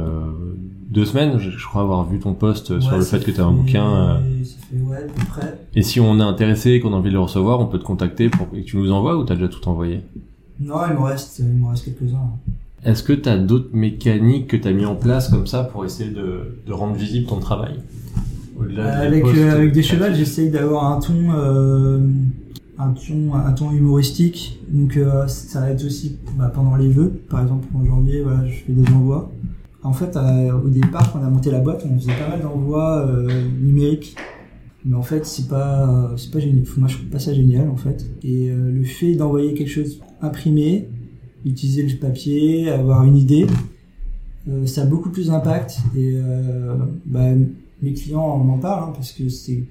deux 0.90 1.06
semaines. 1.06 1.38
Je, 1.38 1.52
je 1.52 1.66
crois 1.68 1.84
avoir 1.84 2.10
vu 2.10 2.18
ton 2.18 2.34
post 2.34 2.80
sur 2.80 2.98
le 2.98 3.04
fait 3.04 3.24
que 3.24 3.30
tu 3.30 3.40
as 3.40 3.46
un 3.46 3.52
bouquin. 3.52 4.20
Ça 4.44 4.56
fait 4.72 4.82
ouais, 4.82 4.98
à 4.98 5.02
peu 5.02 5.26
près. 5.30 5.60
Et 5.76 5.84
si 5.84 6.00
on 6.00 6.20
est 6.20 6.24
intéressé 6.24 6.72
et 6.72 6.80
qu'on 6.80 6.94
a 6.94 6.96
envie 6.96 7.10
de 7.10 7.14
le 7.14 7.20
recevoir, 7.20 7.60
on 7.60 7.68
peut 7.68 7.78
te 7.78 7.84
contacter 7.84 8.30
pour 8.30 8.50
que 8.50 8.58
tu 8.58 8.78
nous 8.78 8.92
envoies 8.92 9.16
ou 9.16 9.24
t'as 9.24 9.36
déjà 9.36 9.48
tout 9.48 9.70
envoyé? 9.70 10.02
Non, 10.60 10.78
il 10.90 10.96
me 10.96 11.04
reste 11.04 11.38
il 11.38 11.46
me 11.46 11.68
reste 11.68 11.86
quelques-uns. 11.86 12.32
Est-ce 12.84 13.04
que 13.04 13.14
t'as 13.14 13.38
d'autres 13.38 13.70
mécaniques 13.74 14.48
que 14.48 14.58
t'as 14.58 14.72
mis 14.72 14.86
en 14.86 14.96
place 14.96 15.30
comme 15.30 15.46
ça 15.46 15.66
pour 15.66 15.86
essayer 15.86 16.10
de, 16.10 16.58
de 16.66 16.74
rendre 16.74 16.96
visible 16.96 17.28
ton 17.28 17.38
travail? 17.38 17.76
Des 18.60 18.80
Avec 18.80 19.24
euh, 19.24 19.70
des 19.70 19.84
chevals, 19.84 20.16
j'essaye 20.16 20.50
d'avoir 20.50 20.86
un 20.86 21.00
ton 21.00 21.14
euh, 21.36 22.00
un 22.78 22.92
ton 22.92 23.34
un 23.34 23.52
ton 23.54 23.72
humoristique. 23.72 24.60
Donc 24.70 24.98
euh, 24.98 25.28
ça 25.28 25.70
être 25.70 25.86
aussi 25.86 26.18
bah, 26.38 26.52
pendant 26.54 26.76
les 26.76 26.90
vœux, 26.90 27.12
par 27.30 27.42
exemple 27.42 27.68
en 27.76 27.86
janvier, 27.86 28.22
voilà, 28.22 28.46
je 28.48 28.56
fais 28.56 28.74
des 28.74 28.92
envois. 28.94 29.32
En 29.84 29.94
fait, 29.94 30.18
euh, 30.18 30.52
au 30.52 30.70
départ, 30.70 31.14
quand 31.14 31.20
on 31.20 31.24
a 31.24 31.30
monté 31.30 31.52
la 31.52 31.60
boîte, 31.60 31.86
on 31.90 32.00
faisait 32.00 32.14
pas 32.14 32.30
mal 32.30 32.42
d'envois 32.42 33.06
euh, 33.06 33.30
numériques. 33.62 34.16
Mais 34.84 34.96
en 34.96 35.04
fait, 35.04 35.26
c'est 35.26 35.48
pas 35.48 36.14
c'est 36.18 36.32
pas 36.32 36.40
génial. 36.40 36.64
Moi, 36.78 36.88
je 36.88 36.96
trouve 36.98 37.10
pas 37.10 37.20
ça 37.20 37.34
génial 37.34 37.70
en 37.70 37.76
fait. 37.76 38.06
Et 38.24 38.50
euh, 38.50 38.72
le 38.72 38.84
fait 38.84 39.16
d'envoyer 39.16 39.54
quelque 39.54 39.70
chose 39.70 40.00
imprimé, 40.22 40.88
utiliser 41.46 41.84
le 41.84 41.96
papier, 41.98 42.70
avoir 42.70 43.04
une 43.04 43.18
idée, 43.18 43.48
euh, 44.48 44.66
ça 44.66 44.84
a 44.84 44.86
beaucoup 44.86 45.10
plus 45.10 45.28
d'impact. 45.28 45.80
Et 45.96 46.14
euh, 46.16 46.76
bah, 47.06 47.30
mes 47.82 47.94
clients 47.94 48.38
m'en 48.38 48.58
parlent 48.58 48.90
hein, 48.90 48.94
parce 48.96 49.12
que 49.12 49.30
c'est 49.30 49.64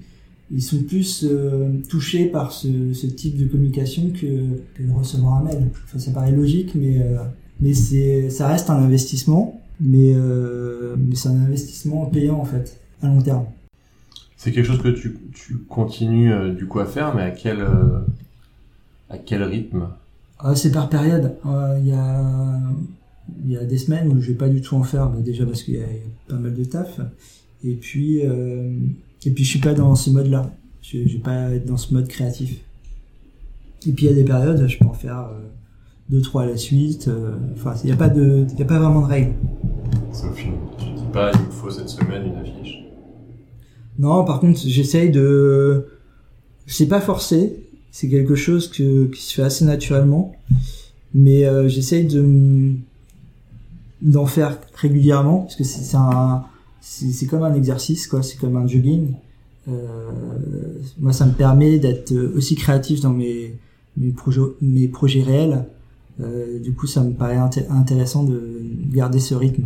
ils 0.51 0.61
sont 0.61 0.83
plus 0.83 1.23
euh, 1.23 1.69
touchés 1.89 2.25
par 2.25 2.51
ce, 2.51 2.93
ce 2.93 3.07
type 3.07 3.37
de 3.37 3.45
communication 3.45 4.11
que, 4.11 4.61
que 4.75 4.83
de 4.83 4.91
recevoir 4.91 5.35
un 5.39 5.43
mail. 5.43 5.69
Enfin, 5.85 5.99
ça 5.99 6.11
paraît 6.11 6.31
logique, 6.31 6.75
mais 6.75 7.01
euh, 7.01 7.17
mais 7.59 7.73
c'est 7.73 8.29
ça 8.29 8.47
reste 8.47 8.69
un 8.69 8.77
investissement 8.77 9.61
mais, 9.79 10.13
euh, 10.15 10.95
mais 10.97 11.15
c'est 11.15 11.29
un 11.29 11.41
investissement 11.41 12.05
payant 12.05 12.39
en 12.39 12.45
fait, 12.45 12.79
à 13.01 13.07
long 13.07 13.21
terme. 13.21 13.45
C'est 14.37 14.51
quelque 14.51 14.67
chose 14.67 14.81
que 14.81 14.89
tu, 14.89 15.17
tu 15.33 15.57
continues 15.57 16.53
du 16.53 16.65
coup 16.65 16.79
à 16.79 16.85
faire, 16.85 17.13
mais 17.13 17.23
à 17.23 17.31
quel, 17.31 17.65
à 19.09 19.17
quel 19.17 19.43
rythme? 19.43 19.89
Ah, 20.39 20.55
C'est 20.55 20.71
par 20.71 20.87
période. 20.87 21.35
Il 21.43 21.87
y, 21.87 21.91
a, 21.91 22.59
il 23.43 23.51
y 23.51 23.57
a 23.57 23.65
des 23.65 23.77
semaines 23.77 24.07
où 24.13 24.21
je 24.21 24.29
vais 24.29 24.37
pas 24.37 24.47
du 24.47 24.61
tout 24.61 24.75
en 24.75 24.83
faire, 24.83 25.09
bah, 25.09 25.19
déjà 25.19 25.45
parce 25.45 25.63
qu'il 25.63 25.73
y, 25.73 25.81
a 25.81 25.87
pas 26.29 26.35
mal 26.35 26.53
de 26.53 26.63
taf, 26.63 27.01
et 27.65 27.73
puis, 27.75 28.21
euh, 28.25 28.71
et 29.25 29.31
puis 29.31 29.43
je 29.43 29.49
suis 29.49 29.59
pas 29.59 29.73
dans 29.73 29.95
ce 29.95 30.09
mode-là. 30.09 30.51
Je, 30.81 30.99
je 31.05 31.13
vais 31.13 31.23
pas 31.23 31.49
être 31.51 31.65
dans 31.65 31.77
ce 31.77 31.93
mode 31.93 32.07
créatif. 32.07 32.61
Et 33.87 33.91
puis 33.91 34.05
il 34.05 34.09
y 34.09 34.11
a 34.11 34.15
des 34.15 34.23
périodes, 34.23 34.67
je 34.67 34.77
peux 34.77 34.85
en 34.85 34.93
faire 34.93 35.19
euh, 35.31 35.39
deux, 36.09 36.21
trois 36.21 36.43
à 36.43 36.45
la 36.45 36.57
suite. 36.57 37.07
euh, 37.07 37.35
Enfin, 37.55 37.73
il 37.83 37.87
n'y 37.87 37.91
a 37.93 37.95
pas 37.97 38.09
de, 38.09 38.45
il 38.53 38.59
y 38.59 38.61
a 38.61 38.65
pas 38.65 38.79
vraiment 38.79 39.01
de 39.01 39.07
règles. 39.07 39.33
C'est 40.11 40.27
au 40.27 40.31
final. 40.33 40.57
Tu 40.77 40.85
dis 40.95 41.03
pas, 41.11 41.31
il 41.33 41.39
me 41.45 41.51
faut 41.51 41.69
cette 41.69 41.89
semaine 41.89 42.27
une 42.27 42.35
affiche. 42.35 42.83
Non, 43.97 44.25
par 44.25 44.39
contre, 44.39 44.59
j'essaye 44.65 45.09
de, 45.09 45.87
c'est 46.67 46.87
pas 46.87 47.01
forcé. 47.01 47.61
C'est 47.91 48.09
quelque 48.09 48.35
chose 48.35 48.67
que, 48.69 49.05
qui 49.05 49.21
se 49.21 49.35
fait 49.35 49.41
assez 49.43 49.63
naturellement, 49.63 50.35
mais 51.13 51.45
euh, 51.45 51.69
j'essaye 51.69 52.05
de 52.05 52.73
d'en 54.01 54.25
faire 54.25 54.59
régulièrement 54.75 55.39
parce 55.43 55.55
que 55.55 55.63
c'est 55.63 55.95
un, 55.95 56.43
c'est 56.87 57.25
comme 57.25 57.43
un 57.43 57.53
exercice 57.53 58.07
quoi. 58.07 58.21
C'est 58.23 58.37
comme 58.37 58.55
un 58.57 58.67
jogging. 58.67 59.13
Euh, 59.67 59.73
moi, 60.99 61.11
ça 61.11 61.25
me 61.25 61.31
permet 61.33 61.79
d'être 61.79 62.13
aussi 62.35 62.55
créatif 62.55 63.01
dans 63.01 63.09
mes 63.11 63.55
mes 63.97 64.11
projets 64.11 64.41
mes 64.61 64.87
projets 64.87 65.23
réels. 65.23 65.65
Euh, 66.21 66.59
du 66.59 66.73
coup, 66.73 66.87
ça 66.87 67.03
me 67.03 67.11
paraît 67.11 67.37
inté- 67.37 67.67
intéressant 67.69 68.23
de 68.23 68.39
garder 68.93 69.19
ce 69.19 69.35
rythme. 69.35 69.65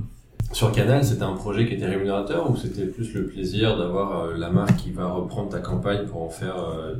Sur 0.51 0.71
Canal, 0.71 1.03
c'était 1.03 1.23
un 1.23 1.33
projet 1.33 1.67
qui 1.67 1.75
était 1.75 1.85
rémunérateur 1.85 2.49
ou 2.49 2.55
c'était 2.55 2.85
plus 2.87 3.13
le 3.13 3.27
plaisir 3.27 3.77
d'avoir 3.77 4.23
euh, 4.23 4.37
la 4.37 4.49
marque 4.49 4.77
qui 4.77 4.91
va 4.91 5.07
reprendre 5.11 5.49
ta 5.49 5.59
campagne 5.59 6.07
pour 6.07 6.23
en 6.23 6.29
faire 6.29 6.55
euh, 6.57 6.95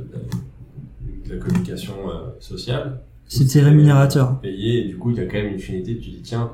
de 1.26 1.34
la 1.34 1.38
communication 1.40 1.94
euh, 2.10 2.28
sociale? 2.38 3.00
C'était 3.26 3.62
rémunérateur. 3.62 4.40
Payé, 4.40 4.84
et 4.84 4.88
du 4.88 4.96
coup, 4.98 5.10
il 5.10 5.16
y 5.16 5.20
a 5.20 5.24
quand 5.26 5.38
même 5.38 5.52
une 5.54 5.58
finalité. 5.58 5.96
Tu 5.98 6.10
dis, 6.10 6.20
tiens, 6.22 6.52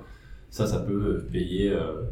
ça, 0.50 0.66
ça 0.66 0.78
peut 0.78 1.24
payer 1.32 1.70
euh, 1.70 2.02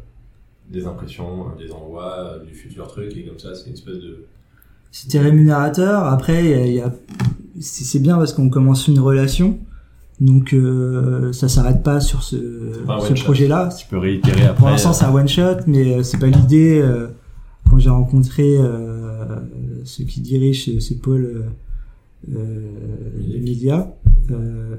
des 0.71 0.87
impressions, 0.87 1.47
euh, 1.49 1.65
des 1.65 1.71
envois, 1.73 2.17
euh, 2.19 2.45
du 2.45 2.55
futur 2.55 2.89
truc, 2.89 3.17
et 3.17 3.25
comme 3.25 3.39
ça, 3.39 3.55
c'est 3.55 3.67
une 3.69 3.75
espèce 3.75 3.97
de. 3.99 4.25
C'était 4.91 5.19
rémunérateur. 5.21 6.05
Après, 6.05 6.69
il 6.69 6.75
y 6.75 6.81
a- 6.81 6.93
c'est 7.61 7.85
c'est 7.85 7.99
bien 8.01 8.17
parce 8.17 8.33
qu'on 8.33 8.49
commence 8.49 8.89
une 8.89 9.01
relation. 9.01 9.59
Donc, 10.21 10.55
euh, 10.55 11.33
ça 11.33 11.49
s'arrête 11.49 11.83
pas 11.83 11.99
sur 12.01 12.23
ce, 12.23 12.37
projet-là. 13.25 13.69
Tu 13.77 13.87
peux 13.89 13.99
réitérer 13.99 14.43
après. 14.43 14.55
Pour 14.59 14.69
l'instant, 14.69 14.93
c'est 14.93 15.05
un 15.05 15.13
one 15.13 15.27
shot, 15.29 15.57
mais 15.67 15.97
euh, 15.99 16.03
c'est 16.05 16.19
pas 16.19 16.27
l'idée. 16.29 16.81
euh, 16.81 17.09
quand 17.69 17.79
j'ai 17.81 17.91
rencontré 17.91 18.57
euh, 18.59 19.41
ceux 19.85 20.05
qui 20.05 20.21
dirigent 20.21 20.65
ce, 20.75 20.81
ce 20.81 20.95
pôle 20.95 21.25
euh, 21.25 22.37
euh, 22.37 22.71
les 23.27 23.41
médias, 23.41 23.89
euh, 24.31 24.77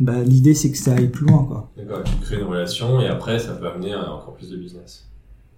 bah, 0.00 0.20
l'idée 0.24 0.54
c'est 0.54 0.70
que 0.70 0.78
ça 0.78 0.94
aille 0.94 1.08
plus 1.08 1.26
loin, 1.26 1.44
quoi. 1.44 1.70
D'accord, 1.76 2.02
tu 2.04 2.14
crées 2.22 2.36
une 2.40 2.44
relation 2.46 3.00
et 3.00 3.08
après, 3.08 3.38
ça 3.38 3.52
peut 3.52 3.66
amener 3.68 3.92
à 3.94 4.12
encore 4.12 4.34
plus 4.34 4.50
de 4.50 4.56
business. 4.56 5.06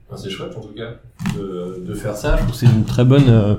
Enfin, 0.08 0.20
c'est 0.22 0.30
chouette 0.30 0.54
en 0.56 0.60
tout 0.60 0.74
cas 0.74 0.92
de, 1.36 1.82
de 1.84 1.94
faire 1.94 2.16
ça. 2.16 2.36
Je 2.36 2.42
trouve 2.42 2.52
que 2.52 2.56
c'est 2.58 2.66
une 2.66 2.84
très 2.84 3.04
bonne. 3.04 3.28
euh, 3.28 3.54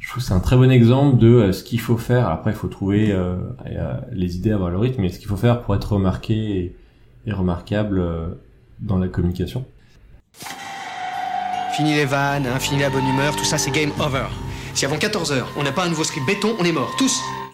je 0.00 0.08
trouve 0.08 0.22
que 0.22 0.28
c'est 0.28 0.34
un 0.34 0.40
très 0.40 0.56
bon 0.56 0.70
exemple 0.70 1.18
de 1.18 1.28
euh, 1.28 1.52
ce 1.52 1.64
qu'il 1.64 1.80
faut 1.80 1.96
faire. 1.96 2.28
Après, 2.28 2.50
il 2.52 2.56
faut 2.56 2.68
trouver 2.68 3.10
euh, 3.12 3.36
euh, 3.66 3.94
les 4.12 4.36
idées, 4.36 4.52
avoir 4.52 4.70
le 4.70 4.78
rythme, 4.78 5.02
mais 5.02 5.08
ce 5.08 5.18
qu'il 5.18 5.28
faut 5.28 5.36
faire 5.36 5.62
pour 5.62 5.74
être 5.74 5.92
remarqué 5.92 6.34
et, 6.34 6.76
et 7.26 7.32
remarquable 7.32 7.98
euh, 7.98 8.26
dans 8.80 8.98
la 8.98 9.08
communication. 9.08 9.64
Fini 11.76 11.94
les 11.94 12.04
vannes, 12.04 12.46
hein, 12.46 12.58
fini 12.60 12.80
la 12.80 12.90
bonne 12.90 13.06
humeur, 13.06 13.34
tout 13.34 13.44
ça 13.44 13.58
c'est 13.58 13.70
game 13.72 13.90
over. 14.00 14.26
Si 14.74 14.84
avant 14.84 14.96
14h, 14.96 15.42
on 15.56 15.62
n'a 15.64 15.72
pas 15.72 15.84
un 15.84 15.88
nouveau 15.88 16.04
script 16.04 16.26
béton, 16.26 16.54
on 16.60 16.64
est 16.64 16.72
mort, 16.72 16.94
tous 16.98 17.20